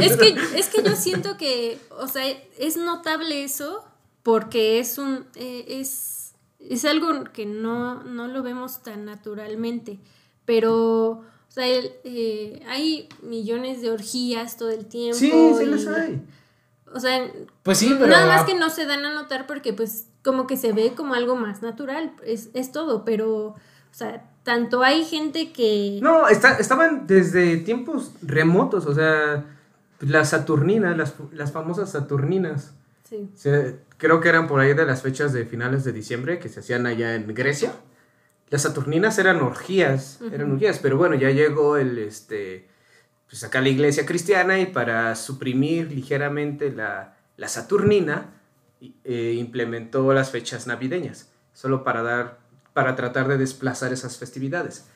[0.00, 2.24] Es que, es que yo siento que, o sea,
[2.58, 3.84] es notable eso
[4.22, 9.98] porque es un, eh, es, es algo que no, no lo vemos tan naturalmente,
[10.44, 15.18] pero, o sea, el, eh, hay millones de orgías todo el tiempo.
[15.18, 16.20] Sí, sí las hay.
[16.94, 17.30] O sea,
[17.62, 18.06] Pues sí, pero.
[18.10, 21.14] nada más que no se dan a notar porque pues como que se ve como
[21.14, 23.56] algo más natural, es, es todo, pero, o
[23.92, 25.98] sea, tanto hay gente que...
[26.02, 29.44] No, está- estaban desde tiempos remotos, o sea,
[30.00, 32.72] las Saturninas, las, las famosas Saturninas.
[33.08, 33.30] Sí.
[33.34, 36.60] Se- creo que eran por ahí de las fechas de finales de diciembre que se
[36.60, 37.72] hacían allá en Grecia.
[38.50, 42.66] Las Saturninas eran orgías, eran orgías, pero bueno, ya llegó el, este,
[43.28, 48.34] pues acá la iglesia cristiana y para suprimir ligeramente la, la Saturnina,
[49.04, 52.38] eh, implementó las fechas navideñas, solo para dar,
[52.72, 54.86] para tratar de desplazar esas festividades.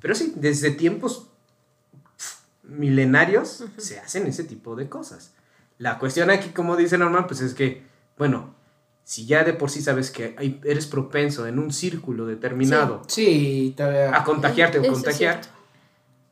[0.00, 1.28] Pero sí, desde tiempos
[2.62, 5.32] milenarios se hacen ese tipo de cosas.
[5.78, 7.84] La cuestión aquí, como dice Norman, pues es que,
[8.18, 8.54] bueno,
[9.04, 13.74] si ya de por sí sabes que eres propenso en un círculo determinado Sí,
[14.12, 15.40] a contagiarte o contagiar.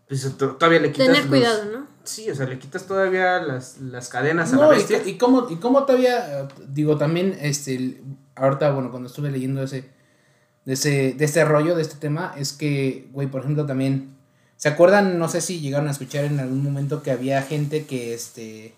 [0.09, 1.87] Pues to- todavía le quitas Tener los- cuidado, ¿no?
[2.05, 5.03] Sí, o sea, le quitas todavía las, las cadenas a la No, y, bestia.
[5.05, 8.01] y cómo, y cómo todavía, digo, también, este,
[8.37, 9.89] ahorita, bueno, cuando estuve leyendo ese,
[10.65, 14.15] de ese, de este rollo, de este tema, es que, güey, por ejemplo, también,
[14.57, 15.19] ¿se acuerdan?
[15.19, 18.75] No sé si llegaron a escuchar en algún momento que había gente que, este,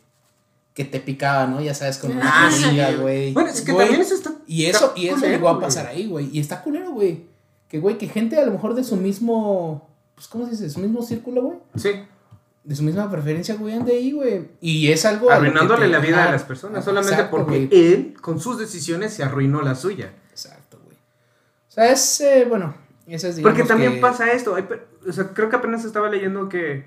[0.73, 1.61] que te picaba, ¿no?
[1.61, 2.64] Ya sabes, como una Ah, sí.
[3.01, 3.33] güey.
[3.35, 4.33] Bueno, es que Güey, también eso está.
[4.47, 5.64] Y eso, está y eso culero, llegó a güey.
[5.64, 6.31] pasar ahí, güey.
[6.33, 7.25] Y está culero, güey.
[7.69, 9.88] Que, güey, que gente a lo mejor de su mismo,
[10.18, 10.64] pues, ¿cómo se dice?
[10.64, 11.59] De su mismo círculo, güey.
[11.76, 11.90] Sí.
[12.64, 14.48] De su misma preferencia, güey, ande ahí, güey.
[14.61, 15.31] Y es algo...
[15.31, 16.85] Arruinándole te- la vida a las personas.
[16.85, 17.92] Solamente Exacto, porque güey.
[17.92, 20.12] él, con sus decisiones, se arruinó la suya.
[20.31, 20.96] Exacto, güey.
[20.96, 22.74] O sea, es, eh, bueno,
[23.07, 24.54] eso es, Porque también que- pasa esto.
[24.57, 24.66] hay
[25.09, 26.85] o sea, creo que apenas estaba leyendo que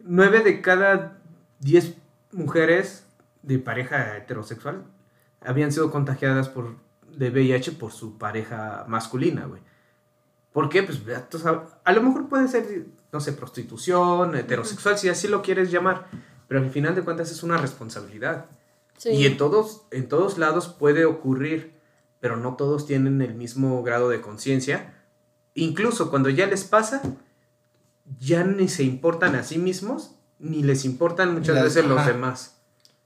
[0.00, 1.16] nueve de cada
[1.60, 1.94] diez
[2.32, 3.04] mujeres
[3.42, 4.82] de pareja heterosexual
[5.40, 6.74] habían sido contagiadas por
[7.16, 9.62] de VIH por su pareja masculina, güey.
[10.52, 10.82] ¿Por qué?
[10.82, 10.98] Pues
[11.46, 16.08] a lo mejor puede ser, no sé, prostitución, heterosexual, si así lo quieres llamar,
[16.48, 18.46] pero al final de cuentas es una responsabilidad.
[18.98, 19.10] Sí.
[19.10, 21.72] Y en todos, en todos lados puede ocurrir,
[22.20, 24.94] pero no todos tienen el mismo grado de conciencia.
[25.54, 27.02] Incluso cuando ya les pasa,
[28.20, 32.56] ya ni se importan a sí mismos, ni les importan muchas Las- veces los demás.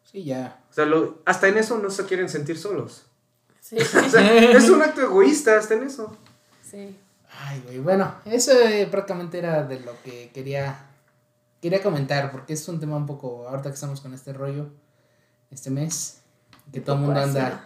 [0.04, 0.60] Sí, ya.
[0.70, 3.06] O sea, lo- hasta en eso no se quieren sentir solos.
[3.60, 3.76] Sí.
[4.06, 6.16] O sea, es un acto egoísta hasta en eso.
[6.62, 6.96] sí.
[7.30, 10.82] Ay, güey, bueno, eso eh, prácticamente era de lo que quería
[11.60, 14.68] quería comentar, porque es un tema un poco, ahorita que estamos con este rollo,
[15.50, 16.20] este mes,
[16.72, 17.64] que todo el mundo anda...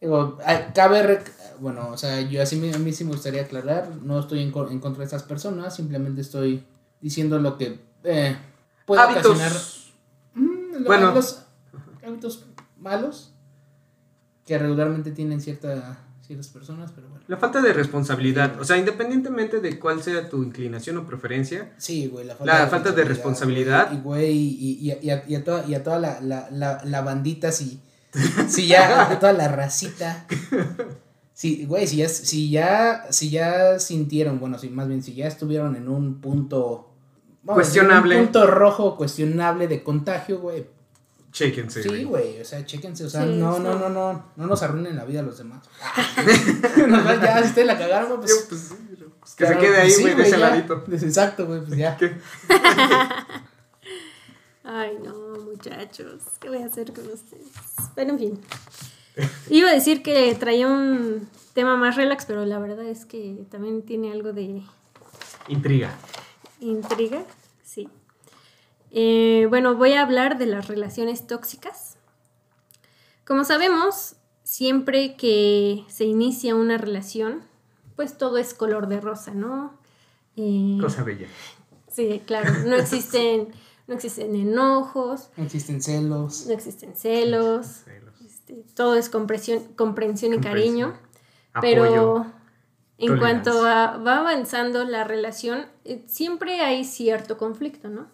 [0.00, 1.20] Digo, ay, cabe,
[1.58, 4.48] bueno, o sea, yo así me- a mí sí me gustaría aclarar, no estoy en,
[4.70, 6.64] en contra de estas personas, simplemente estoy
[7.00, 8.36] diciendo lo que eh,
[8.86, 9.92] puede ocasionar Hábitos.
[10.34, 11.12] mm, lo- Bueno.
[11.14, 11.42] los
[12.06, 12.44] hábitos
[12.78, 13.32] malos
[14.46, 15.98] que regularmente tienen cierta,
[16.30, 17.24] ciertas personas, pero bueno.
[17.26, 18.60] La falta de responsabilidad.
[18.60, 22.92] O sea, independientemente de cuál sea tu inclinación o preferencia, Sí, güey, la La falta
[22.92, 23.90] de responsabilidad.
[23.92, 26.80] Y, güey, y, y, y a, y a toda, y a toda la, la, la,
[26.84, 27.80] la bandita, si,
[28.48, 30.26] si ya, a toda la racita.
[31.32, 35.26] Sí, güey, si ya, si ya, si ya sintieron, bueno, si más bien, si ya
[35.26, 36.92] estuvieron en un punto...
[37.42, 38.18] vamos Cuestionable.
[38.20, 40.66] Un punto rojo cuestionable de contagio, güey.
[41.32, 41.82] Chéquense.
[41.82, 42.40] Sí, güey.
[42.40, 43.62] o sea, chéquense, o sea, Sí, no, sí.
[43.62, 45.60] no, no, no, no nos arruinen la vida a los demás.
[46.88, 48.30] Nos va- ya, si ustedes la cagaron, güey, pues...
[48.30, 48.74] Yo, pues, sí,
[49.20, 50.84] pues, que se quede ahí, pues sí, güey, de ese ladito.
[50.92, 51.96] Exacto, güey, pues ya.
[51.96, 52.16] ¿Qué?
[54.64, 55.14] Ay, no,
[55.44, 56.22] muchachos.
[56.40, 57.46] ¿Qué voy a hacer con ustedes?
[57.94, 58.40] Pero en fin.
[59.48, 63.82] Iba a decir que traía un tema más relax, pero la verdad es que también
[63.82, 64.62] tiene algo de
[65.48, 65.90] Intriga.
[66.60, 67.22] intriga.
[67.64, 67.88] Sí.
[68.90, 71.96] Eh, bueno, voy a hablar de las relaciones tóxicas.
[73.24, 77.42] Como sabemos, siempre que se inicia una relación,
[77.96, 79.78] pues todo es color de rosa, ¿no?
[80.36, 81.28] Eh, Cosa bella.
[81.88, 82.52] Sí, claro.
[82.66, 83.48] No existen,
[83.86, 86.46] no existen enojos, No existen celos.
[86.46, 87.84] no existen celos,
[88.24, 90.92] este, todo es comprensión, comprensión y Comprensión.
[90.92, 91.10] cariño.
[91.52, 91.70] Apoyo.
[91.82, 92.26] Pero
[92.98, 93.18] en tolerancia.
[93.18, 98.08] cuanto a, va avanzando la relación, eh, siempre hay cierto conflicto, ¿no?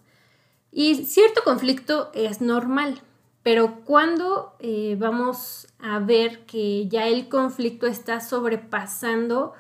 [0.78, 3.00] Y cierto conflicto es normal,
[3.42, 9.54] pero cuando eh, vamos a ver que ya el conflicto está sobrepasando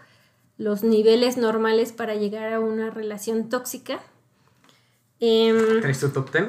[0.58, 3.98] los niveles normales para llegar a una relación tóxica,
[5.18, 6.48] em, ¿Traes tu top 10?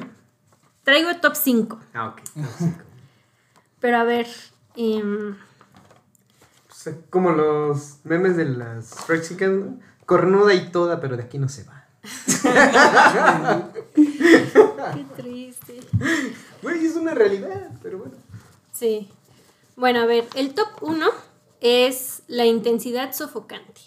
[0.83, 2.21] traigo top 5, Ah, ok.
[3.79, 4.27] pero a ver,
[4.75, 5.37] em,
[7.09, 9.21] como los memes de las fried
[10.05, 11.76] cornuda y toda, pero de aquí no se va.
[13.95, 15.79] Qué triste.
[16.61, 18.13] Güey, es una realidad, pero bueno.
[18.73, 19.09] Sí.
[19.75, 21.05] Bueno, a ver, el top 1
[21.61, 23.81] es la intensidad sofocante.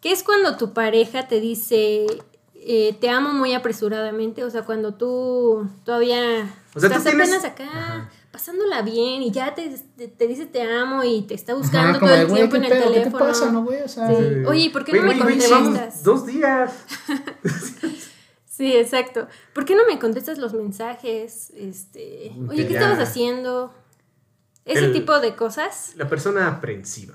[0.00, 2.06] Que es cuando tu pareja te dice,
[2.54, 6.42] eh, te amo muy apresuradamente, o sea, cuando tú todavía
[6.74, 8.10] O sea, tú estás tienes- apenas acá Ajá.
[8.36, 12.00] Pasándola bien y ya te, te, te dice te amo y te está buscando Ajá,
[12.00, 12.82] todo el tiempo ¿qué en el pedo?
[12.82, 13.26] ¿Qué te teléfono.
[13.26, 13.80] pasa, no, güey?
[13.80, 14.24] O sea, Sí.
[14.46, 16.02] Oye, ¿y por qué no me contestas?
[16.02, 16.72] Dos días.
[18.46, 19.28] Sí, exacto.
[19.54, 21.50] ¿Por qué no me contestas los mensajes?
[21.50, 23.70] Este, oye, ¿qué ya- estabas haciendo?
[24.64, 25.92] Ese El- tipo de cosas.
[25.96, 27.12] La persona aprensiva.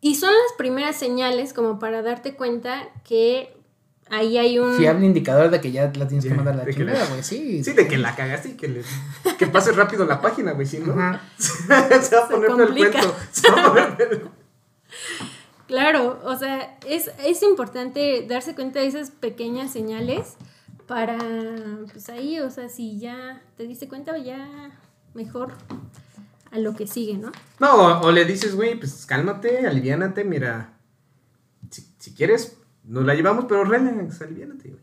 [0.00, 3.56] Y son las primeras señales como para darte cuenta que
[4.10, 4.74] ahí hay un...
[4.74, 7.22] Fiable indicador de que ya la tienes que mandar a la chingada, güey.
[7.22, 7.62] Sí.
[7.64, 8.82] Sí, de que la cagaste y que, le,
[9.38, 10.92] que pase rápido la página, güey, si no.
[10.92, 11.20] Ajá.
[11.38, 12.90] se va a poner el complica.
[12.90, 13.16] cuento.
[13.30, 14.28] Se va a poner
[15.66, 20.36] Claro, o sea, es, es importante darse cuenta de esas pequeñas señales
[20.86, 21.18] para,
[21.92, 24.70] pues ahí, o sea, si ya te diste cuenta, ya
[25.12, 25.52] mejor
[26.50, 27.32] a lo que sigue, ¿no?
[27.60, 30.72] No, o, o le dices, güey, pues cálmate, aliviánate, mira.
[31.70, 32.56] Si, si quieres,
[32.88, 34.82] nos la llevamos, pero relax, aliviánate, güey.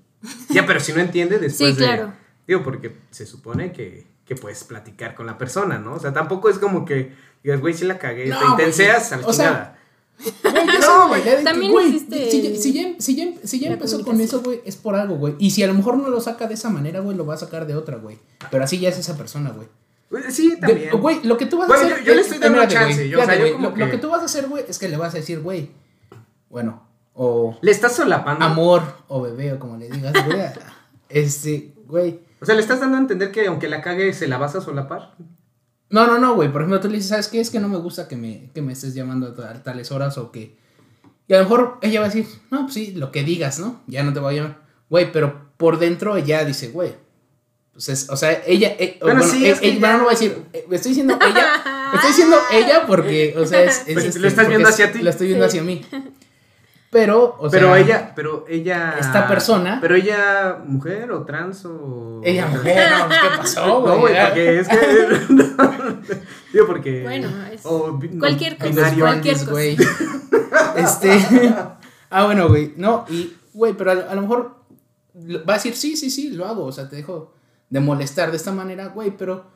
[0.50, 2.14] Ya, pero si no entiende, después Sí, de- claro.
[2.48, 5.94] Digo, porque se supone que, que puedes platicar con la persona, ¿no?
[5.96, 9.18] O sea, tampoco es como que digas, güey, si la cagué, No, te intenseas a
[9.18, 9.80] la güey, o sea, chingada.
[10.44, 13.34] Güey, yo No, güey, de que, también güey, existe Si, ya- si ya, si ya-
[13.44, 15.36] si ya empezó con eso, güey, es por algo, güey.
[15.40, 17.38] Y si a lo mejor no lo saca de esa manera, güey, lo va a
[17.38, 18.18] sacar de otra, güey.
[18.52, 19.68] Pero así ya es esa persona, güey.
[20.32, 21.02] Sí, De- también.
[21.02, 21.98] Güey, lo que tú vas a hacer.
[22.00, 23.76] yo- yo le estoy dando chance, güey, yo, o sea, espérate, yo güey, como lo,
[23.76, 25.72] lo que- que tú vas a hacer, güey, es que le vas a decir, güey,
[26.50, 26.85] bueno,
[27.16, 28.46] o Le estás solapando.
[28.46, 30.40] amor o bebé o como le digas, güey.
[31.10, 32.20] Este, güey.
[32.42, 34.62] O sea, le estás dando a entender que aunque la cague, se la vas a
[34.62, 35.14] solapar.
[35.90, 36.52] No, no, no, güey.
[36.52, 37.40] Por ejemplo, tú le dices, ¿sabes qué?
[37.40, 40.18] Es que no me gusta que me, que me estés llamando a ta- tales horas
[40.18, 40.58] o que...
[41.28, 43.82] Y a lo mejor ella va a decir, no, pues sí, lo que digas, ¿no?
[43.88, 44.62] Ya no te voy a llamar.
[44.90, 46.94] Güey, pero por dentro ella dice, güey.
[47.74, 48.70] Pues es, o sea, ella...
[48.80, 51.92] eh, Bueno, bueno, sí, eh, es no voy a decir, eh, estoy diciendo ella...
[51.94, 53.84] Estoy diciendo ella porque, o sea, es...
[53.86, 55.00] es Pues, este, lo estás viendo hacia ti.
[55.04, 55.60] Lo estoy viendo Sí.
[55.60, 55.86] hacia mí.
[56.96, 57.80] Pero, o pero sea...
[57.80, 58.96] ella, pero ella.
[58.98, 62.22] Esta persona- Pero ella, mujer o trans o.
[62.24, 63.94] Ella, mujer, no, ¿qué pasó, güey?
[63.94, 64.78] No, güey, porque es que.
[66.54, 67.04] Digo, porque.
[67.04, 69.04] Bueno, es o no, cualquier cosa, binario.
[69.04, 69.52] cualquier cosa.
[69.52, 69.78] güey.
[70.78, 71.54] este.
[72.10, 72.72] ah, bueno, güey.
[72.78, 74.56] No, y, güey, pero a, a lo mejor
[75.18, 76.64] va a decir, sí, sí, sí, lo hago.
[76.64, 77.34] O sea, te dejo
[77.70, 79.48] de molestar de esta manera, güey, pero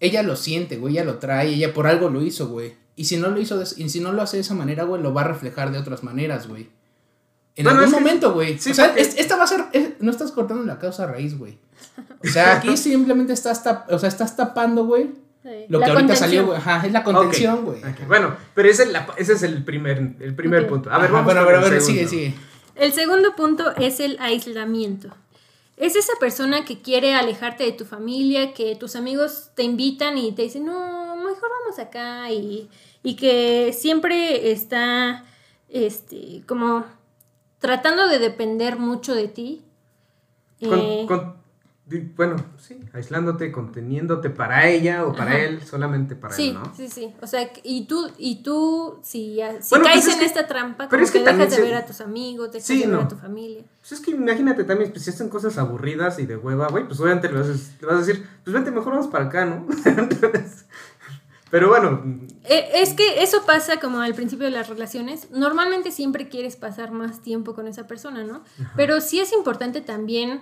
[0.00, 2.74] ella lo siente, güey, ella lo trae, ella por algo lo hizo, güey.
[2.96, 5.02] Y si no lo hizo, de- y si no lo hace de esa manera, güey,
[5.02, 6.68] lo va a reflejar de otras maneras, güey.
[7.56, 8.58] En Bueno, algún momento, güey.
[8.58, 9.64] sí, o sea, porque- es- esta va a ser.
[9.72, 11.58] es- no estás cortando la causa raíz, güey.
[12.24, 15.10] O sea, aquí simplemente estás, tap- o sea, estás tapando, güey.
[15.42, 15.50] Sí.
[15.68, 16.18] Lo La que ahorita contención.
[16.18, 16.56] salió, güey.
[16.58, 17.80] Ajá, es la contención, güey.
[18.08, 20.90] Bueno, pero ese, es la- ese es el primer, el primer punto.
[20.90, 22.34] A ver, Ajá, vamos bueno, con pero a ver, sigue, sigue.
[22.76, 25.08] El segundo punto es el aislamiento.
[25.76, 30.32] Es esa persona que quiere alejarte de tu familia, que tus amigos te invitan y
[30.32, 32.68] te dicen, no, mejor vamos acá, y,
[33.02, 35.24] y que siempre está,
[35.68, 36.84] este, como
[37.58, 39.62] tratando de depender mucho de ti.
[40.60, 41.44] Con- Eh, con-
[42.16, 45.40] bueno, sí, aislándote, conteniéndote para ella o para Ajá.
[45.40, 46.74] él, solamente para sí, él, ¿no?
[46.74, 47.14] sí, sí.
[47.20, 50.26] O sea, y tú, y tú si, ya- si Bueno, caes pues es en que-
[50.26, 52.80] esta trampa, pero como es que que dejas de ver a tus amigos, dejas Sí,
[52.80, 53.02] de ver no.
[53.02, 53.64] a tu familia.
[53.80, 56.98] Pues es que imagínate también, pues si hacen cosas aburridas y de hueva, güey, pues
[57.00, 59.66] obviamente le vas, a, le vas a decir, pues vente, mejor vamos para acá, ¿no?
[59.84, 60.64] Entonces,
[61.54, 62.02] pero bueno,
[62.46, 65.30] Eh, Es que eso pasa como al principio de las relaciones.
[65.30, 68.42] Normalmente siempre quieres pasar más tiempo con esa persona, ¿no?
[68.74, 70.40] Pero sí es importante también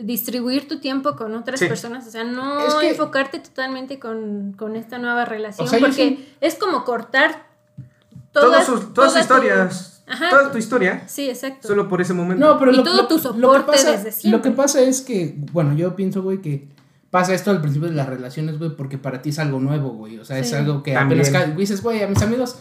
[0.00, 1.66] distribuir tu tiempo con otras Sí.
[1.66, 2.06] personas.
[2.06, 5.66] O sea, no Es que- enfocarte totalmente con, con esta nueva relación.
[5.66, 7.46] O sea, yo porque sí- es como cortar
[8.32, 10.30] todas todas, sus, todas sus toda tu- historias, Ajá.
[10.30, 11.66] toda tu historia, Sí, exacto.
[11.66, 12.46] solo por ese momento.
[12.46, 14.38] No, pero Y lo, todo lo- tu lo que soporte pasa, desde siempre.
[14.38, 16.68] Lo que pasa es que, bueno, yo pienso, güey, que
[17.12, 20.18] pasa esto al principio de las relaciones, güey, porque para ti es algo nuevo, güey.
[20.18, 21.20] O sea, es algo que También.
[21.20, 22.56] apenas dices, güey, a mis amigos,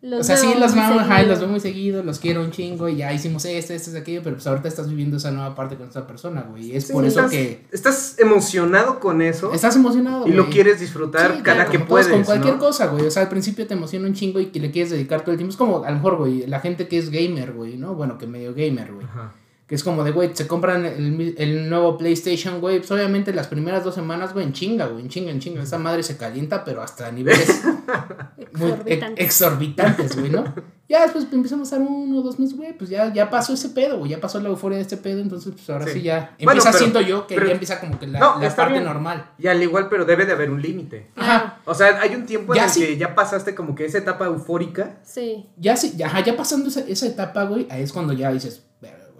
[0.00, 2.52] Los o sea, sí veo los vamos, ajá, los veo muy seguido, los quiero un
[2.52, 5.54] chingo, y ya hicimos esto, esto, esto, aquello, pero pues ahorita estás viviendo esa nueva
[5.54, 6.70] parte con esta persona, güey.
[6.70, 10.80] Y es Sí, por eso que estás emocionado con eso estás emocionado, y lo quieres
[10.80, 12.60] disfrutar Sí, cada claro, que puedes, Con cualquier ¿no?
[12.60, 13.04] cosa, güey.
[13.04, 15.36] O sea, al principio te emociona un chingo y que le quieres dedicar todo el
[15.36, 15.50] tiempo.
[15.50, 17.94] Es como, a lo mejor, güey, la gente que es gamer, güey, ¿no?
[17.94, 19.04] Bueno, que medio gamer, güey.
[19.06, 19.32] Ajá.
[19.66, 22.78] Que es como de, güey, se compran el, el nuevo PlayStation, güey.
[22.78, 25.62] Pues obviamente las primeras dos semanas, güey, en chinga, güey, en chinga, en chinga.
[25.62, 27.62] Esa madre se calienta, pero hasta niveles
[28.54, 29.24] muy ex- Exorbitantes.
[29.24, 30.44] exorbitantes, güey, ¿no?
[30.88, 33.70] Ya después empezamos a dar uno o dos meses, güey, pues ya, ya pasó ese
[33.70, 34.12] pedo, güey.
[34.12, 36.02] Ya pasó la euforia de este pedo, entonces, pues ahora sí, Sí.
[36.02, 36.36] ya.
[36.38, 38.74] Bueno, Empieza, pero- siento yo, que pero- ya empieza como que la, No, la parte
[38.74, 38.84] bien.
[38.84, 39.30] normal.
[39.36, 41.10] Y al igual, pero debe de haber un límite.
[41.16, 41.58] Ajá.
[41.64, 42.80] O sea, hay un tiempo en Ya el sí.
[42.86, 45.00] que ya pasaste como que esa etapa eufórica.
[45.02, 45.46] Sí.
[45.56, 48.62] Ya, sí, ya, ya pasando esa, esa etapa, güey, ahí es cuando ya dices,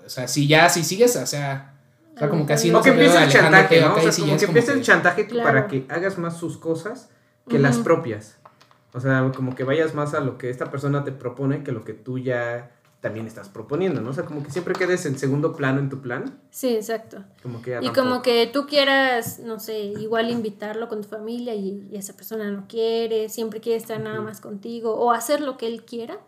[0.06, 1.74] o sea, si ya, si sigues, o sea,
[2.14, 4.72] o sea, como que así no que empiece el chantaje, O sea, como que empiece
[4.72, 5.46] el chantaje Claro.
[5.48, 7.10] para que hagas más sus cosas
[7.48, 8.38] que las propias.
[8.92, 11.84] O sea, como que vayas más a lo que esta persona te propone que lo
[11.84, 12.70] que tú ya
[13.02, 14.10] también estás proponiendo, ¿no?
[14.10, 16.40] O sea, como que siempre quedes en segundo plano en tu plan.
[16.50, 17.22] Sí, exacto.
[17.42, 17.94] Como que Y tampoco.
[18.00, 22.50] como que tú quieras, no sé, igual invitarlo con tu familia y, y esa persona
[22.50, 26.18] no quiere, siempre quiere estar nada más contigo o hacer lo que él quiera.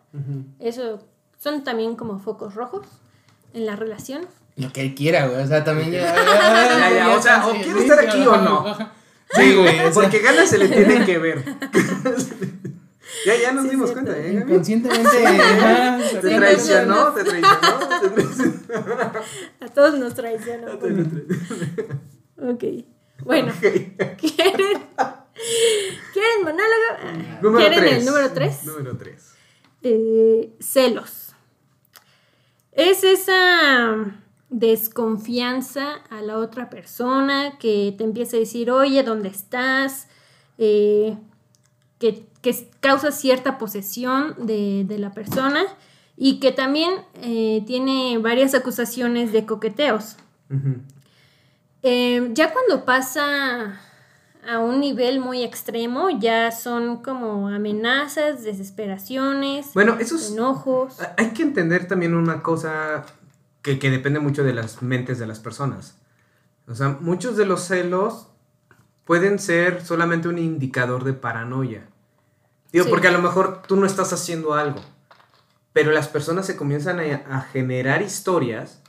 [0.59, 1.01] Eso
[1.39, 2.87] son también como focos rojos
[3.55, 4.27] en la relación.
[4.57, 6.15] Lo que él quiera, güey, o sea, también ya...
[6.15, 8.77] Ya, ya, o sea, o quiere estar aquí o no.
[9.33, 11.45] Sí, güey, o sea, Porque ganas se le tienen que ver.
[13.27, 14.11] ya, ya nos Sí, dimos cierto.
[14.11, 14.33] cuenta, ¿eh?
[14.33, 15.11] Inconscientemente...
[16.21, 17.13] Te Sí, traicionó, no, no.
[17.15, 18.55] te traicionó, te traicionó.
[19.61, 20.87] A todos nos poco.
[22.53, 22.65] Ok.
[23.25, 23.87] Bueno, ¿quieren,
[26.13, 27.41] ¿quieren monólogo?
[27.43, 27.93] Número ¿Quieren tres.
[27.99, 28.65] el número 3?
[28.65, 29.23] Número 3.
[29.83, 31.28] Eh, celos.
[32.79, 34.05] Es esa
[34.51, 40.07] desconfianza a la otra persona que te empieza a decir, oye, ¿dónde estás?
[40.59, 41.17] Eh,
[41.99, 45.65] que, que causa cierta posesión de, de la persona
[46.17, 50.17] y que también eh, tiene varias acusaciones de coqueteos.
[51.83, 53.81] Eh, ya cuando pasa
[54.47, 59.97] a un nivel muy extremo, ya son como amenazas, desesperaciones, Bueno,
[60.33, 60.99] enojos.
[61.17, 63.05] Hay que entender también una cosa
[63.63, 65.97] que, que depende mucho de las mentes de las personas.
[66.67, 68.29] O sea, muchos de los celos
[69.05, 71.89] pueden ser solamente un indicador de paranoia.
[72.73, 72.91] Digo, Sí.
[72.91, 74.81] porque a lo mejor tú no estás haciendo algo,
[75.73, 77.03] pero las personas se comienzan a,
[77.37, 78.83] a generar historias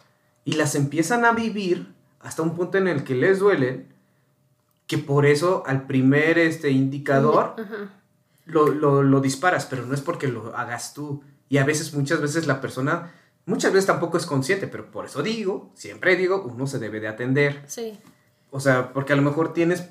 [0.44, 3.94] y las empiezan a vivir hasta un punto en el que les duelen,
[4.90, 7.56] que por eso al primer este, indicador
[8.46, 11.22] lo, lo, lo disparas, pero no es porque lo hagas tú.
[11.48, 13.14] Y a veces, muchas veces la persona,
[13.46, 17.08] muchas veces tampoco es consciente, pero por eso digo, siempre digo, uno se debe de
[17.08, 17.64] atender.
[17.68, 18.00] Sí.
[18.50, 19.90] O sea, porque a lo mejor tienes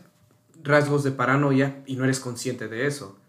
[0.64, 3.20] rasgos de paranoia y no eres consciente de eso.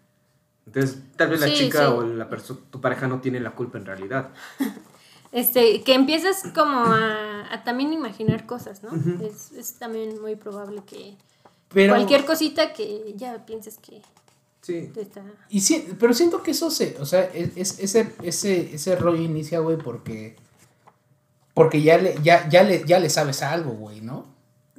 [0.66, 1.92] Entonces, tal vez la chica sí.
[1.96, 4.30] o la tu pareja no tiene la culpa en realidad.
[5.32, 8.90] Este, que empiezas como a, a también imaginar cosas, ¿no?
[9.24, 11.16] Es, es también muy probable que
[11.72, 14.02] Pero, cualquier cosita que ya pienses que
[14.62, 14.92] Sí.
[14.96, 15.22] está...
[15.48, 19.22] y sí, pero siento que eso se, o sea, es, es- ese, ese, ese rollo
[19.22, 20.36] inicia, güey, porque,
[21.54, 24.26] porque ya le, ya, ya le, ya le sabes algo, güey, ¿no?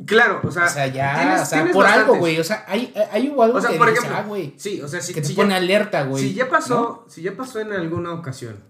[0.06, 2.94] Claro, o sea, O sea, ya, tienes- o sea, por algo, güey, o sea, hay,
[3.12, 5.14] hay hubo algo O sea, que por dice, ejemplo, ah, güey, sí, o sea, si,
[5.14, 6.24] que te si pone ya, alerta, güey.
[6.24, 7.10] si ya pasó, ¿no?
[7.12, 8.64] si ya pasó en alguna ocasión,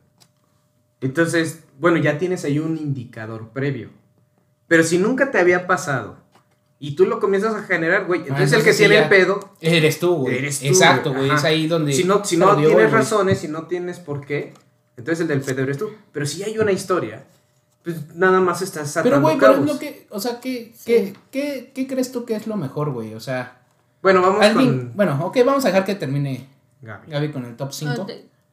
[1.02, 3.90] entonces, bueno, ya tienes ahí un indicador previo.
[4.68, 6.18] Pero si nunca te había pasado
[6.84, 9.08] y tú lo comienzas a generar, güey, entonces el que Ah, entonces sí tiene el
[9.10, 10.40] pedo Eres tú, güey.
[10.40, 11.94] Eres tú, Exacto, güey, es ahí donde...
[11.94, 12.88] si no, si no lo tienes güey.
[12.88, 14.54] razones, si no tienes por qué,
[14.98, 15.92] entonces el del pedo eres tú.
[16.12, 17.24] Pero si hay una historia,
[17.84, 19.56] pues nada más estás atando Pero, güey, por cabos.
[19.58, 23.14] ejemplo, que, o sea, ¿qué, qué, qué, qué crees tú que es lo mejor, güey?
[23.14, 23.62] O sea,
[24.02, 26.48] Bueno, vamos Alvin, con bueno, ok, vamos a dejar que termine
[26.82, 27.12] Gaby.
[27.12, 28.08] Gaby con el top 5.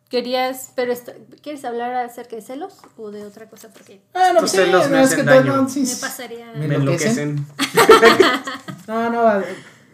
[0.09, 0.95] Querías, pero
[1.43, 3.69] ¿quieres hablar acerca de celos o de otra cosa?
[3.73, 5.57] Porque Ah, no, Tus sí, celos no, me es que hacen daño.
[5.63, 6.53] no, sí, me pasaría...
[6.55, 7.47] Me Me enloquecen.
[8.87, 9.43] No, no,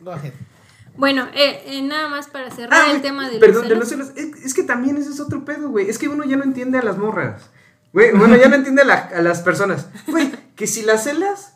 [0.03, 0.33] go ahead.
[0.97, 3.89] Bueno, eh, eh, nada más para cerrar Ah, el tema de Perdón, de los los
[3.89, 4.09] celos.
[4.15, 4.37] celos.
[4.37, 5.91] Es, es que también ese es otro pedo, güey.
[5.91, 7.51] Es que uno ya no entiende a las morras.
[7.93, 9.89] Güey, bueno, ya no entiende a, la- a las personas.
[10.07, 11.55] Güey, que si las celas,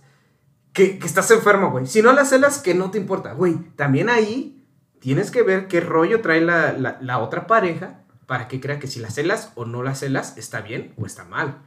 [0.72, 1.86] que, que estás enfermo, güey.
[1.86, 3.32] Si no las celas, que no te importa.
[3.34, 4.64] Güey, también ahí
[4.98, 8.86] tienes que ver qué rollo trae la, la- la otra pareja para que crea que
[8.86, 11.58] si las celas o no las celas está bien o está mal.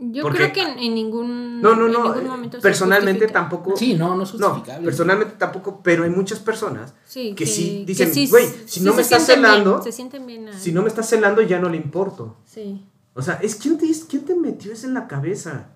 [0.00, 2.04] Yo porque- creo que en, en ningún, No, no, en no.
[2.04, 3.76] ningún eh, momento Personalmente tampoco.
[3.76, 4.84] Sí, no, no es No, justificable.
[4.86, 8.94] personalmente tampoco, pero hay muchas personas Sí, que sí dicen, sí- güey, si sí no
[8.94, 10.50] me estás bien, celando, se sienten bien.
[10.58, 12.36] si no me estás celando ya no le importo.
[12.44, 12.84] Sí,
[13.14, 15.70] O sea, es quién te, quién te metió eso en la cabeza.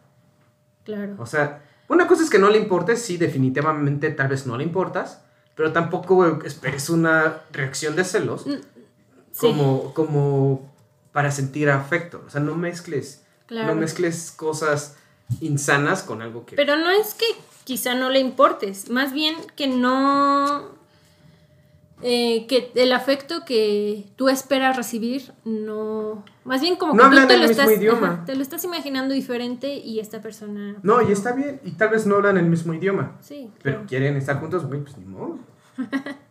[0.84, 1.14] claro.
[1.18, 4.64] O sea, una cosa es que no le importes, sí, definitivamente tal vez no le
[4.64, 5.20] importas,
[5.56, 8.52] pero tampoco güey, esperes una reacción de celos Mm,
[9.32, 10.72] Sí, como, como
[11.12, 12.22] para sentir afecto.
[12.26, 13.74] O sea, no mezcles, claro.
[13.74, 14.96] no mezcles cosas
[15.40, 16.56] insanas con algo que...
[16.56, 17.24] Pero no es que
[17.64, 20.70] quizá no le importes, más bien que no...
[22.02, 26.24] eh, que el afecto que tú esperas recibir no...
[26.44, 28.06] Más bien como No que tú hablan te el lo, mismo estás, idioma.
[28.14, 30.76] ajá, te lo estás imaginando diferente y esta persona...
[30.82, 33.88] No, y está bien, y tal vez no hablan el mismo idioma, Sí, pero claro.
[33.88, 35.38] quieren estar juntos, güey, pues ni modo.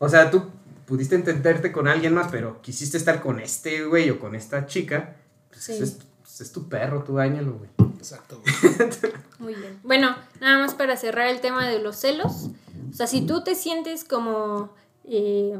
[0.00, 0.44] O sea, tú
[0.88, 5.16] pudiste entenderte con alguien más, pero quisiste estar con este güey o con esta chica,
[5.50, 5.72] pues Sí.
[5.80, 7.70] es, pues es tu perro, tú bañalo, güey.
[7.98, 8.54] Exacto, güey.
[9.38, 9.78] Muy bien.
[9.82, 12.50] Bueno, nada más para cerrar el tema de los celos.
[12.90, 14.70] O sea, si tú te sientes como...
[15.04, 15.58] eh,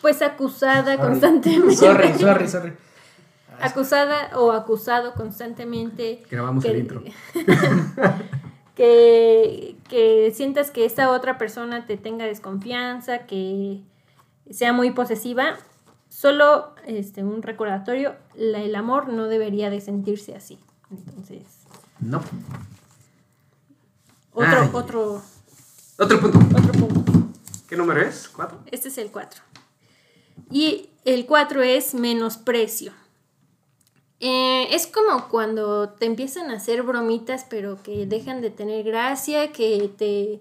[0.00, 1.08] pues acusada Sorry.
[1.08, 1.76] constantemente.
[1.76, 2.72] Sorry, sorry, sorry.
[3.60, 6.22] acusada o acusado constantemente.
[6.30, 7.02] Grabamos que, el intro.
[8.74, 13.80] que, que sientas que esta otra persona te tenga desconfianza, que
[14.52, 15.56] sea muy posesiva.
[16.08, 20.58] Solo este, un recordatorio, la- el amor no debería de sentirse así.
[20.90, 21.42] Entonces,
[22.00, 22.20] No.
[24.34, 24.70] otro, Ay.
[24.72, 25.22] otro,
[25.98, 26.38] Otro punto.
[26.38, 27.12] otro punto.
[27.68, 28.28] ¿Qué número es?
[28.28, 28.58] ¿Cuatro?
[28.70, 29.40] Este es el 4.
[30.50, 32.92] Y el 4 es menosprecio.
[34.20, 39.50] Eh, es como cuando te empiezan a hacer bromitas, pero que dejan de tener gracia,
[39.52, 40.40] que te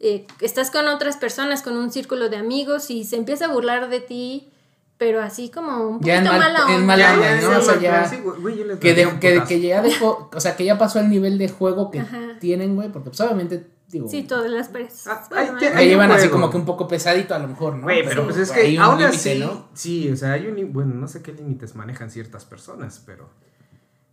[0.00, 3.88] eh, estás con otras personas, con un círculo de amigos y se empieza a burlar
[3.88, 4.50] de ti,
[4.96, 6.86] pero así como un poquito Ya en mal- mala en onda.
[6.86, 7.58] mala Ya, onda, ¿no?
[7.58, 10.76] O sea, ya- sí, güey, Que, de- que, que ya dejó, o sea, que ya
[10.78, 12.36] pasó el nivel de juego que Ajá.
[12.40, 15.28] tienen, güey, porque pues obviamente, digo, Sí, todas las personas.
[15.32, 17.84] Ah, hay- llevan así como que un poco pesadito a lo mejor, ¿no?
[17.84, 19.68] Güey, pero pues es hay que un aún límite, así, ¿no?
[19.74, 23.30] sí, o sea, hay un, bueno, no sé qué límites manejan ciertas personas, pero,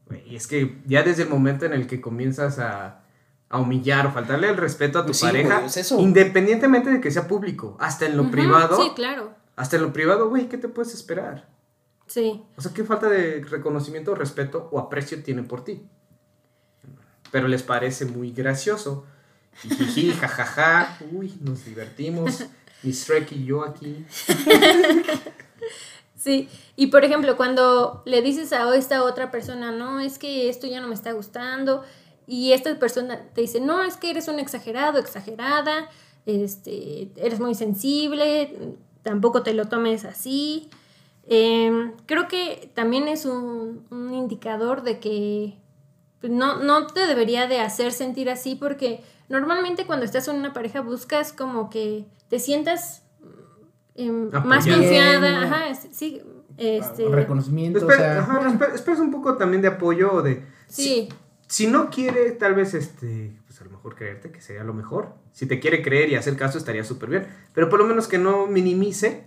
[0.08, 3.02] güey, es que ya desde el momento en el que comienzas a,
[3.50, 6.00] a humillar o faltarle el respeto a tu Pues sí, pareja, güey, es eso.
[6.00, 9.34] independientemente de que sea público, hasta en lo privado, Sí, claro.
[9.56, 11.48] hasta en lo privado, güey, ¿qué te puedes esperar?
[12.08, 12.44] Sí.
[12.58, 15.86] O sea, ¿qué falta de reconocimiento, respeto o aprecio tienen por ti?
[17.32, 19.06] Pero les parece muy gracioso.
[19.62, 22.46] Jijiji, jajaja, uy, nos divertimos.
[22.84, 24.06] Miss Shrek y yo aquí.
[26.18, 30.66] Sí, y por ejemplo, cuando le dices a esta otra persona, no, es que esto
[30.66, 31.84] ya no me está gustando,
[32.28, 35.90] y esta persona te dice, no, es que eres un exagerado, exagerada,
[36.26, 40.70] este, eres muy sensible, tampoco te lo tomes así.
[41.28, 45.58] Em, creo que también es un, un indicador de que
[46.22, 50.54] pues, no, no te debería de hacer sentir así porque normalmente cuando estás en una
[50.54, 53.04] pareja buscas como que te sientas
[53.96, 56.22] em, más confiada, ajá, sí,
[56.58, 60.44] este, Reconocimiento, o Espera, sea, ajá, espe- esperas un poco también de apoyo o de...
[60.68, 61.14] sí, Si
[61.68, 65.14] no quiere, tal vez, este, pues a lo mejor creerte, que sería lo mejor.
[65.32, 67.28] Si te quiere creer y hacer caso, estaría súper bien.
[67.54, 69.26] Pero por lo menos que no minimice,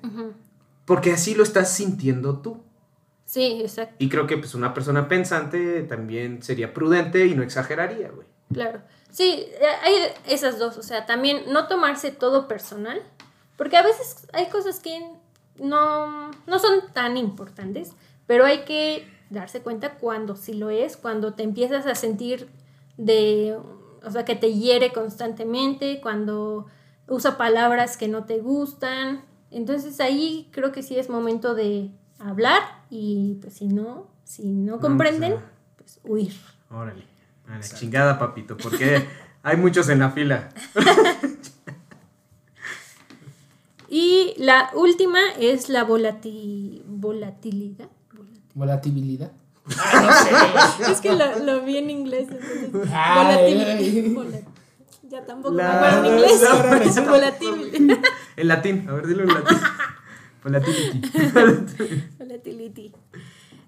[0.85, 2.63] porque así lo estás sintiendo tú.
[3.25, 8.11] sí, exacto, Y creo que pues una persona pensante también sería prudente y no exageraría,
[8.11, 8.27] güey.
[8.53, 8.81] claro.
[9.11, 9.95] Sí, eh, hay
[10.27, 13.03] esas dos, o sea, también no tomarse todo personal,
[13.57, 15.01] porque a veces hay cosas que
[15.59, 17.93] no, no son tan importantes,
[18.27, 22.49] pero hay que darse cuenta cuando sí lo es, cuando te empiezas a sentir
[22.97, 23.57] de,
[24.05, 26.67] o sea, que te hiere constantemente, cuando
[27.07, 29.23] usa palabras que no te gustan.
[29.51, 34.81] Entonces ahí creo que sí es momento de hablar y pues si no, si no
[34.81, 35.51] comprenden, o sea.
[35.77, 36.33] pues huir.
[36.71, 37.05] Órale.
[37.49, 39.07] A la chingada, papito, porque
[39.43, 40.51] hay muchos en la fila.
[43.91, 47.89] Y la última es la volati- volatilidad.
[48.59, 49.31] Volatilidad.
[50.91, 52.29] Es que lo, lo vi en inglés.
[52.31, 54.41] entonces, Ay, volatilidad.
[55.11, 56.41] Ya tampoco La- me acuerdo en inglés.
[56.43, 58.01] la- la- volatil-
[58.37, 59.59] En latín, a ver, dilo en latín.
[60.45, 61.01] Volatility.
[62.19, 62.93] Volatility.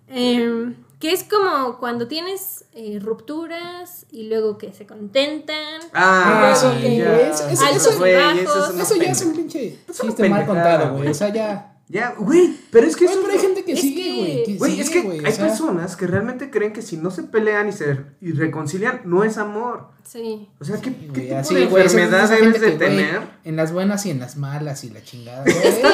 [0.09, 5.81] Em, que es como cuando tienes eh, rupturas y luego que se contentan.
[5.95, 7.21] Ah, Ah, sí, sí, ya.
[7.29, 8.41] eso- eso- Altos y güey, bajos.
[8.41, 11.09] eso es Eso ya es un pinche Es chiste mal contado, güey.
[11.09, 11.67] O sea, ya.
[11.91, 14.45] Ya, güey, pero es que Güey, eso pero hay es gente que es sigue, güey.
[14.45, 17.11] que Güey, es que güey, o hay sea, personas que realmente creen que si no
[17.11, 19.89] se pelean y se y reconcilian, no es amor.
[20.05, 20.49] Sí.
[20.61, 23.23] O sea, ¿qué, Sí, qué güey, tipo así, de enfermedad debes de que, tener?
[23.43, 25.45] En las buenas y en las malas y la chingada.
[25.45, 25.89] Es que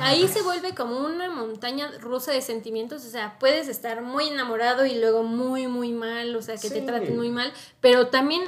[0.00, 4.84] ahí se vuelve como una montaña rusa de sentimientos, o sea, puedes estar muy enamorado
[4.84, 8.42] y luego muy, muy mal, o sea, que te traten muy mal, pero también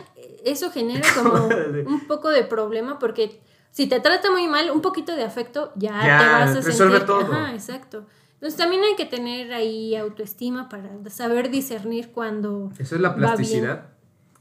[0.44, 1.46] eso genera como
[1.86, 3.40] un poco de problema porque
[3.70, 6.98] si te trata muy mal, un poquito de afecto ya, Ya, te vas a resuelve
[6.98, 7.06] sentir.
[7.06, 7.32] todo.
[7.32, 8.06] Ajá, exacto.
[8.34, 13.88] Entonces también hay que tener ahí autoestima para saber discernir cuando Eso es la plasticidad.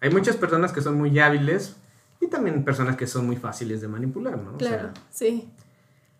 [0.02, 1.76] Hay muchas personas que son muy hábiles
[2.22, 4.56] y también personas que son muy fáciles de manipular, ¿no?
[4.56, 5.50] O sea, Claro, sí,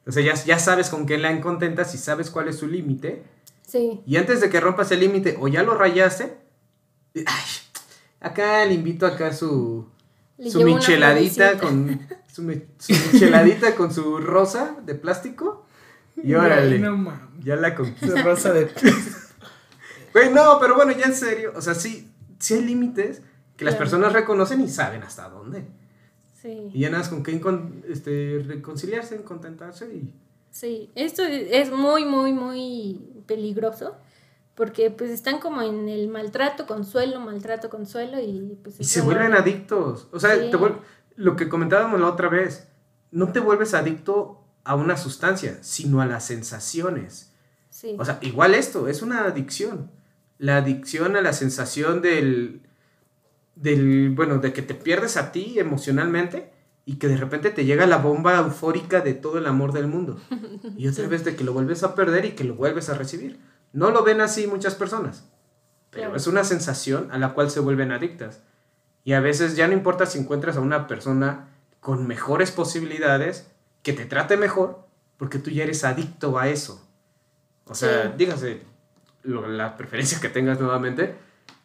[0.08, 3.24] O sea, ya, ya sabes con qué la contentas y sabes cuál es su límite.
[3.62, 4.02] sí.
[4.08, 6.38] Y antes de que rompas el límite o ya lo rayaste,
[7.16, 7.46] ay,
[8.20, 9.88] acá le invito acá su,
[10.38, 12.00] Le su micheladita con
[12.32, 15.66] su, mi- su micheladita con su rosa de plástico.
[16.22, 18.08] Y órale, No ya la conquisté.
[18.08, 18.70] Su rosa de.
[20.14, 21.54] Güey, no, pero bueno, ya en serio.
[21.56, 22.10] O sea, sí,
[22.40, 23.22] sí hay límites
[23.56, 23.86] que las Claro.
[23.90, 25.66] personas reconocen y saben hasta dónde.
[26.42, 26.70] Sí.
[26.74, 27.40] Y ya nada más con qué
[27.90, 30.14] este, reconciliarse, contentarse y...
[30.50, 33.96] Sí, esto es muy, muy, muy peligroso
[34.58, 38.80] porque pues están como en el maltrato, consuelo, maltrato, consuelo y pues...
[38.80, 40.08] Y se no- vuelven adictos.
[40.12, 40.50] O sea, Sí.
[40.52, 40.80] te vuel-
[41.16, 42.68] lo que comentábamos la otra vez,
[43.12, 47.32] no te vuelves adicto a una sustancia, sino a las sensaciones.
[47.70, 49.92] Sí, O sea, igual esto, es una adicción.
[50.40, 52.64] La adicción a la sensación del,
[53.56, 56.52] del, bueno, de que te pierdes a ti emocionalmente
[56.86, 60.20] y que de repente te llega la bomba eufórica de todo el amor del mundo.
[60.78, 63.40] Y otra vez de que lo vuelves a perder y que lo vuelves a recibir.
[63.74, 65.28] No lo ven así muchas personas,
[65.92, 66.18] pero Claro.
[66.18, 68.42] es una sensación a la cual se vuelven adictas.
[69.04, 71.50] Y a veces ya no importa si encuentras a una persona
[71.80, 73.48] con mejores posibilidades,
[73.84, 74.86] que te trate mejor,
[75.18, 76.86] porque tú ya eres adicto a eso.
[77.66, 78.10] O sea, Sí.
[78.18, 78.62] dígase
[79.24, 81.16] lo- la preferencia que tengas nuevamente,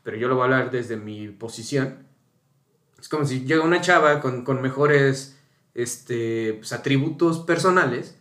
[0.05, 2.07] pero yo lo voy a hablar desde mi posición.
[3.01, 5.37] Es como si llega una chava con, con mejores
[5.75, 8.17] este, pues, atributos personales,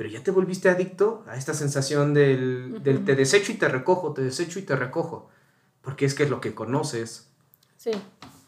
[0.00, 4.14] pero ya te volviste adicto a esta sensación del, del te desecho y te recojo,
[4.14, 5.28] te desecho y te recojo,
[5.82, 7.28] porque es que es lo que conoces.
[7.76, 7.90] sí,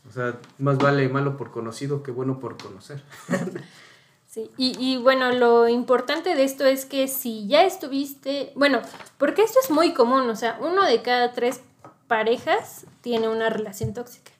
[0.09, 3.03] O sea, más vale malo por conocido que bueno por conocer.
[4.27, 4.51] sí.
[4.57, 8.81] Y, y bueno, lo importante de esto es que si ya estuviste, bueno,
[9.19, 11.61] porque esto es muy común, o sea, uno de cada tres
[12.09, 14.33] parejas tiene una relación tóxica.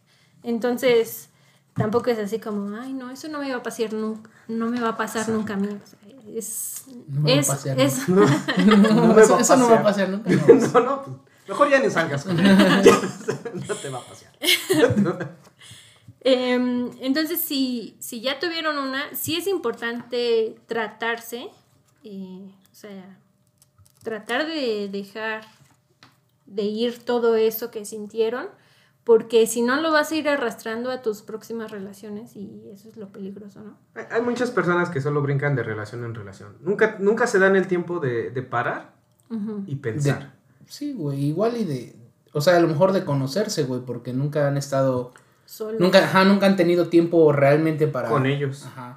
[0.43, 1.29] Entonces,
[1.75, 4.81] tampoco es así como, ay, no, eso no me va a pasar nunca, no me
[4.81, 5.69] va a pasar nunca a mí.
[5.69, 8.27] O sea, es, No me va a es, pasar es- No,
[8.67, 10.09] No me eso, va a eso no va a pasear.
[10.09, 10.31] nunca.
[10.49, 10.55] no.
[10.55, 11.17] no, no, pues
[11.49, 12.57] mejor ya ni salgas con él.
[13.69, 14.33] no te va a pasear.
[16.25, 21.49] Em, entonces, si, si ya tuvieron una, sí es importante tratarse,
[22.05, 23.19] eh, o sea,
[24.05, 25.45] tratar de dejar
[26.47, 28.47] de ir todo eso que sintieron,
[29.05, 32.97] porque si no lo vas a ir arrastrando a tus próximas relaciones y eso es
[32.97, 33.77] lo peligroso, ¿no?
[33.95, 36.57] Hay- Hay muchas personas que solo brincan de relación en relación.
[36.61, 38.93] Nunca, nunca se dan el tiempo de, de parar
[39.67, 40.35] y pensar.
[40.67, 41.97] Sí, güey, igual y de,
[42.33, 45.13] o sea, a lo mejor de conocerse, güey, porque nunca han estado,
[45.47, 45.79] Solo.
[45.81, 48.09] nunca, ajá, nunca han tenido tiempo realmente para...
[48.09, 48.65] Con ellos.
[48.67, 48.97] Ajá.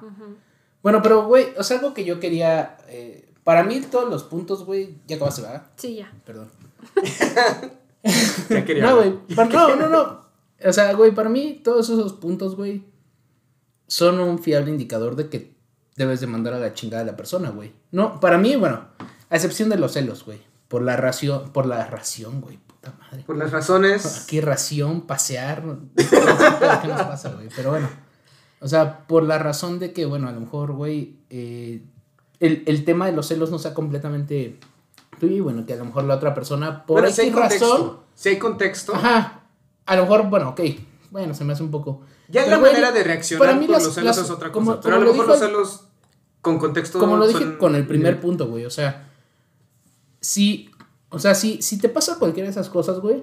[0.82, 4.64] Bueno, pero, güey, o sea, algo que yo quería, eh, para mí todos los puntos,
[4.64, 5.66] güey, ya acabaste, ¿verdad?
[5.76, 6.12] Sí, ya.
[6.24, 6.48] Perdón.
[8.48, 10.26] Ya quería No, güey, no, no, no.
[10.64, 12.84] O sea, güey, para mí todos esos puntos, güey,
[13.86, 15.56] son un fiable indicador de que
[15.96, 17.72] debes de mandar a la chingada a la persona, güey.
[17.90, 18.86] No, para mí, bueno,
[19.30, 20.40] a excepción de los celos, güey.
[20.68, 23.22] Por la ración, por la ración, güey, puta madre.
[23.24, 24.24] Por las razones.
[24.24, 27.48] Aquí ración, pasear, no sé qué nos pasa, güey.
[27.54, 27.88] Pero bueno,
[28.60, 31.82] o sea, por la razón de que, bueno, a lo mejor, güey, eh,
[32.40, 34.58] el, el tema de los celos no sea completamente
[35.20, 38.04] y bueno, que a lo mejor la otra persona, por Bueno, si razón, contexto.
[38.14, 38.94] Si hay contexto.
[38.94, 39.40] Ajá.
[39.86, 40.60] A lo mejor, bueno, ok.
[41.10, 42.02] Bueno, se me hace un poco.
[42.28, 44.64] Ya la manera de reaccionar para mí con las- los celos las- es otra cosa.
[44.72, 45.84] como- pero a lo lo mejor los celos
[46.42, 46.98] con contexto.
[46.98, 48.64] Como lo dije son- con el primer punto, güey.
[48.66, 49.10] O sea,
[50.20, 50.70] si.
[51.10, 53.22] O sea, si, si te pasa cualquiera de esas cosas, güey,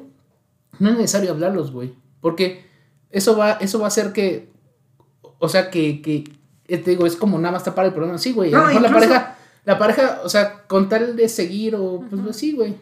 [0.79, 1.93] no es necesario hablarlos, güey.
[2.21, 2.65] Porque
[3.09, 4.49] eso va, eso va a hacer que.
[5.39, 6.23] O sea, que, que.
[6.67, 8.17] eh, Te digo, es como nada más tapar el problema.
[8.17, 8.53] Sí, güey.
[8.53, 9.37] A No, lo mejor la pareja.
[9.65, 12.03] La pareja, o sea, con tal de seguir o.
[12.09, 12.75] Pues, pues, sí, güey.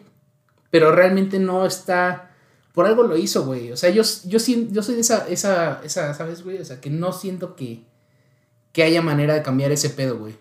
[0.70, 2.30] Pero realmente no está.
[2.72, 3.70] Por algo lo hizo, güey.
[3.70, 6.58] O sea, yo, yo, yo soy de esa, esa, esa, ¿sabes, güey?
[6.58, 7.84] O sea, que no siento que,
[8.72, 10.34] que haya manera de cambiar ese pedo, güey.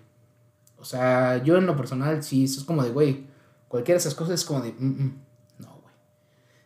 [0.78, 3.26] O sea, yo en lo personal, sí, eso es como de, güey,
[3.68, 5.22] cualquiera de esas cosas es como de, mm, mm,
[5.60, 5.94] no, güey.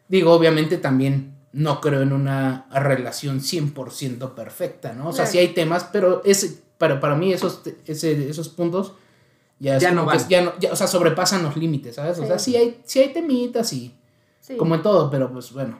[0.07, 5.09] Digo, obviamente también no creo en una relación 100% perfecta, ¿no?
[5.09, 5.31] O sea, Claro.
[5.31, 8.93] sí hay temas, pero ese, para, para mí esos, ese, esos puntos
[9.59, 10.29] ya, es Ya no que van.
[10.29, 12.19] ya no, ya, o sea, sobrepasan los límites, ¿sabes?
[12.19, 12.51] O sea, Sí.
[12.51, 13.93] sí hay, sí hay temitas y
[14.41, 14.57] Sí.
[14.57, 15.77] como en todo, pero pues bueno.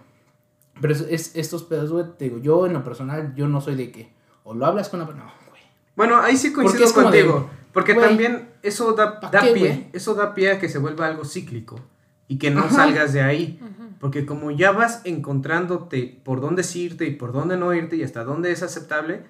[0.82, 3.76] Pero es, es- estos pedos, güey, te digo, yo en lo personal, yo no soy
[3.76, 4.12] de que
[4.44, 5.62] o lo hablas con la no, güey.
[5.96, 7.50] Bueno, ahí sí Porque coincido es como de, contigo.
[7.74, 9.68] porque güey, también eso da, ¿pa' da qué, pie.
[9.68, 9.88] güey?
[9.94, 11.80] Eso da pie a que se vuelva algo cíclico.
[12.28, 12.72] Y que no Ajá.
[12.76, 13.60] salgas de ahí.
[13.62, 13.90] Ujú.
[14.00, 18.04] Porque como ya vas encontrándote por dónde sí irte y por dónde no irte y
[18.04, 19.24] hasta dónde es aceptable,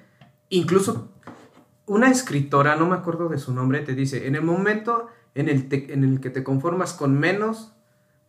[0.49, 1.09] incluso
[1.87, 5.67] una escritora, no me acuerdo de su nombre, te dice, en el momento en el,
[5.69, 7.73] te- en el que te conformas con menos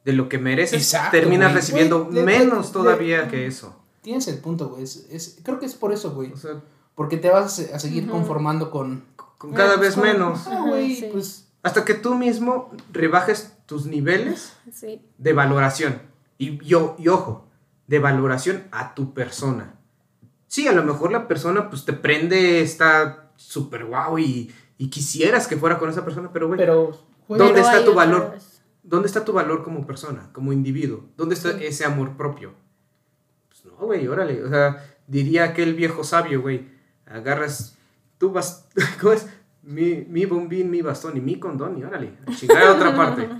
[0.05, 1.61] de lo que mereces, Exacto, terminas güey.
[1.61, 3.81] recibiendo Güey, menos todavía que eso.
[4.03, 4.83] Tienes el punto, güey.
[4.85, 6.33] Es, es- creo que es por eso, güey.
[6.33, 6.61] O sea,
[6.95, 9.05] Porque te vas a, se- a seguir conformando con...
[9.39, 10.47] con cada Eh, vez con- menos.
[10.47, 11.09] Ah, güey, Ajá, sí.
[11.13, 11.49] pues...
[11.63, 15.03] Hasta que tú mismo rebajes tus niveles Sí.
[15.19, 16.01] de valoración.
[16.39, 17.47] Y, yo, y ojo,
[17.89, 19.75] de valoración a tu persona.
[20.47, 25.47] Sí, a lo mejor la persona pues te prende, está súper guau y, y quisieras
[25.47, 26.99] que fuera con esa persona, pero güey, Pero...
[27.29, 28.39] ¿Dónde Pero está tu valor?
[28.85, 31.07] ¿dónde está tu valor como persona, como individuo?
[31.17, 31.65] ¿Dónde está Sí.
[31.65, 32.55] ese amor propio?
[33.49, 34.45] Pues no, güey, órale.
[34.45, 36.69] O sea, diría aquel viejo sabio, güey,
[37.05, 37.77] agarras,
[38.19, 38.69] tú vas,
[39.01, 39.27] ¿cómo es?
[39.65, 43.29] Mi, mi bombín, mi bastón y mi condón y órale, a chingar a otra parte.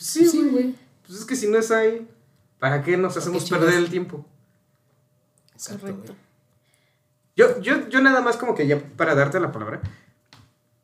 [0.00, 0.74] Pues sí, Sí, güey.
[1.06, 2.08] Pues es que si no es ahí,
[2.58, 4.24] ¿para qué nos ¿Para hacemos perder el tiempo?
[5.52, 6.12] Exacto, Correcto.
[6.14, 6.18] güey.
[7.40, 9.80] Yo, yo, yo nada más como que ya para darte la palabra,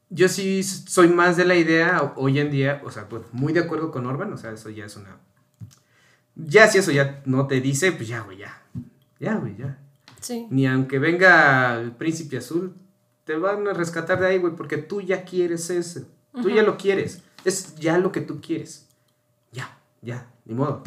[0.09, 3.53] yo sí soy más de la idea ho- hoy en día, o sea, pues muy
[3.53, 5.19] de acuerdo con Orban, o sea, eso ya es una...
[6.35, 8.63] Ya si eso ya no te dice, pues ya, güey, ya.
[9.19, 9.79] Ya, güey, ya.
[10.21, 10.47] Sí.
[10.51, 12.75] Ni aunque venga el príncipe azul,
[13.25, 16.03] te van a rescatar de ahí, güey, porque tú ya quieres eso.
[16.41, 17.23] Tú ya lo quieres.
[17.45, 18.87] Es ya lo que tú quieres.
[19.53, 20.83] Ya, ya, ni modo.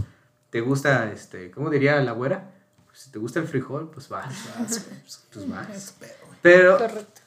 [0.51, 2.55] ¿Te gusta, este, cómo diría la güera?
[2.99, 4.25] Pues, si te gusta el frijol, pues vas.
[4.59, 5.69] Vas, pues, Pues vas.
[5.69, 6.37] es pedo, güey.
[6.41, 7.21] Pero, Correcto.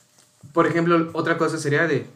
[0.53, 2.07] por ejemplo, otra cosa sería de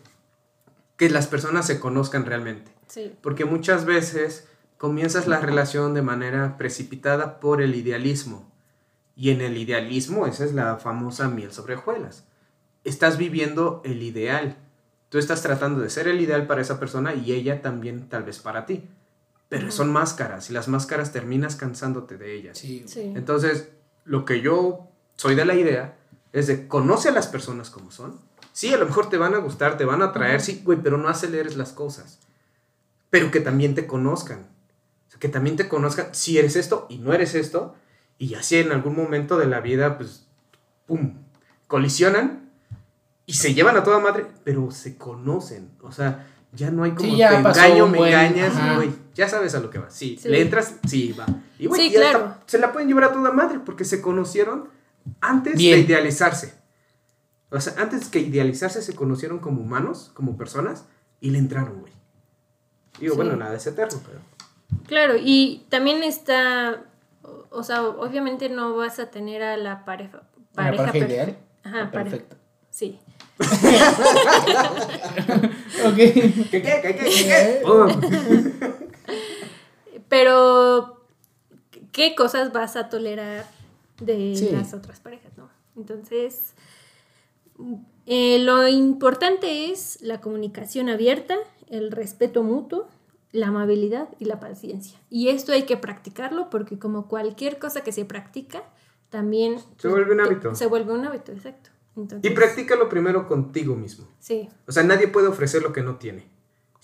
[0.99, 2.71] que las personas se conozcan realmente.
[2.87, 3.17] Sí.
[3.23, 4.47] Porque muchas veces
[4.77, 8.47] comienzas la relación de manera precipitada por el idealismo.
[9.15, 12.25] Y en el idealismo, esa es la famosa miel sobre hojuelas.
[12.85, 14.59] Estás viviendo el ideal.
[15.09, 18.39] Tú estás tratando de ser el ideal para esa persona y ella también tal vez
[18.39, 18.87] para ti.
[19.49, 22.59] Pero son máscaras y las máscaras terminas cansándote de ellas.
[22.59, 22.85] Sí.
[22.87, 23.13] Sí.
[23.15, 23.69] Entonces,
[24.05, 25.97] lo que yo soy de la idea
[26.33, 28.19] es de conoce a las personas como son.
[28.53, 30.99] Sí, a lo mejor te van a gustar, te van a atraer, sí, güey, pero
[30.99, 32.19] no aceleres las cosas.
[33.11, 34.41] Pero que también te conozcan.
[35.07, 37.75] O sea, que también te conozcan si eres esto y no eres esto.
[38.19, 40.27] Y así en algún momento de la vida, pues,
[40.87, 41.15] pum,
[41.69, 42.51] colisionan
[43.27, 45.71] y se llevan a toda madre, pero se conocen.
[45.83, 48.91] O sea, ya no hay como Sí, ya te engaño, me buen- engañas, güey.
[49.17, 49.91] Ya sabes a lo que va.
[49.91, 50.29] Sí, Sí.
[50.29, 51.27] le entras, sí, va.
[51.59, 52.35] Y güey, Sí, y hasta claro.
[52.47, 54.69] se la pueden llevar a toda madre porque se conocieron
[55.21, 55.79] antes Bien.
[55.81, 56.55] de idealizarse.
[57.51, 60.85] O sea, antes que idealizarse se conocieron como humanos, como personas,
[61.21, 61.93] y le entraron, güey.
[63.01, 63.17] Digo, Sí.
[63.17, 64.19] bueno, nada es eterno, pero.
[64.87, 66.83] Claro, y también está,
[67.51, 71.39] o- sea, obviamente no vas a tener a la pareja, ¿Una pareja perfe- ideal?
[71.63, 72.17] Ajá, pareja.
[72.17, 72.37] Perfecto.
[72.71, 72.99] Sí.
[75.85, 75.97] ok.
[75.97, 77.63] ¿Qué, qué, qué, qué, qué?
[80.09, 81.05] Pero,
[81.93, 83.47] ¿qué cosas vas a tolerar
[84.01, 84.51] de Sí.
[84.53, 85.49] las otras parejas, no?
[85.77, 86.55] Entonces,
[88.07, 91.37] eh, lo importante es la comunicación abierta,
[91.69, 92.89] el respeto mutuo,
[93.33, 94.99] la amabilidad y la paciencia.
[95.11, 98.63] Y esto hay que practicarlo porque como cualquier cosa que se practica,
[99.11, 99.59] también...
[99.79, 100.55] Se vuelve un hábito.
[100.55, 101.71] Se vuelve un hábito, exacto.
[101.97, 104.07] Entonces, Y practícalo primero contigo mismo.
[104.19, 106.27] Sí, O sea, nadie puede ofrecer lo que no tiene.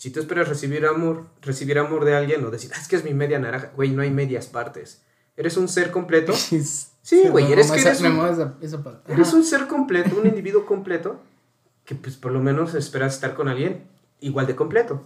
[0.03, 3.05] Si tú esperas recibir amor, recibir amor de alguien o decir, "Ah, es que es
[3.05, 5.01] mi media naranja, güey, no hay medias partes.
[5.37, 6.33] Eres un ser completo.
[7.05, 11.21] Sí, güey, eres que eres un- esa- esa Eres un ser completo, un individuo completo,
[11.85, 13.85] que pues por lo menos esperas estar con alguien
[14.19, 15.05] igual de completo.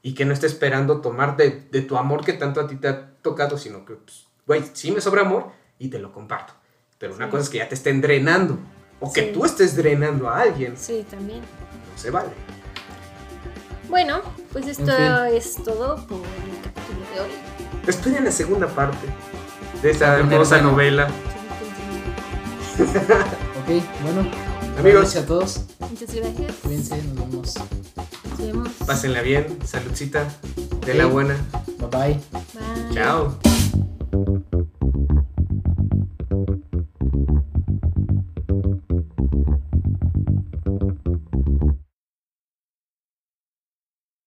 [0.00, 2.88] Y que no esté esperando tomar de, de tu amor que tanto a ti te
[2.88, 6.54] ha tocado, sino que, pues, güey, sí me sobra amor y te lo comparto.
[6.98, 7.30] Pero una Sí.
[7.30, 8.58] cosa es que ya te estén drenando.
[9.00, 9.30] O que Sí.
[9.34, 10.78] tú estés drenando a alguien.
[10.78, 11.40] sí, también.
[11.40, 12.30] No se vale.
[13.90, 14.22] Bueno,
[14.52, 15.36] pues esto fin.
[15.36, 17.30] es todo por el capítulo de hoy.
[17.86, 19.08] Esperen la segunda parte
[19.82, 20.70] de esta hermosa bueno.
[20.72, 21.08] novela.
[23.60, 23.66] Ok,
[24.02, 24.20] bueno.
[24.20, 24.82] Amigos.
[24.82, 25.60] buenas noches a todos.
[25.80, 26.54] Muchas gracias.
[26.62, 27.54] Cuídense, nos vemos.
[28.30, 28.68] Nos vemos.
[28.86, 30.26] Pásenla bien, saludcita,
[30.86, 31.36] de la buena.
[31.78, 32.20] Bye bye.
[32.32, 32.94] Bye.
[32.94, 33.38] Chao.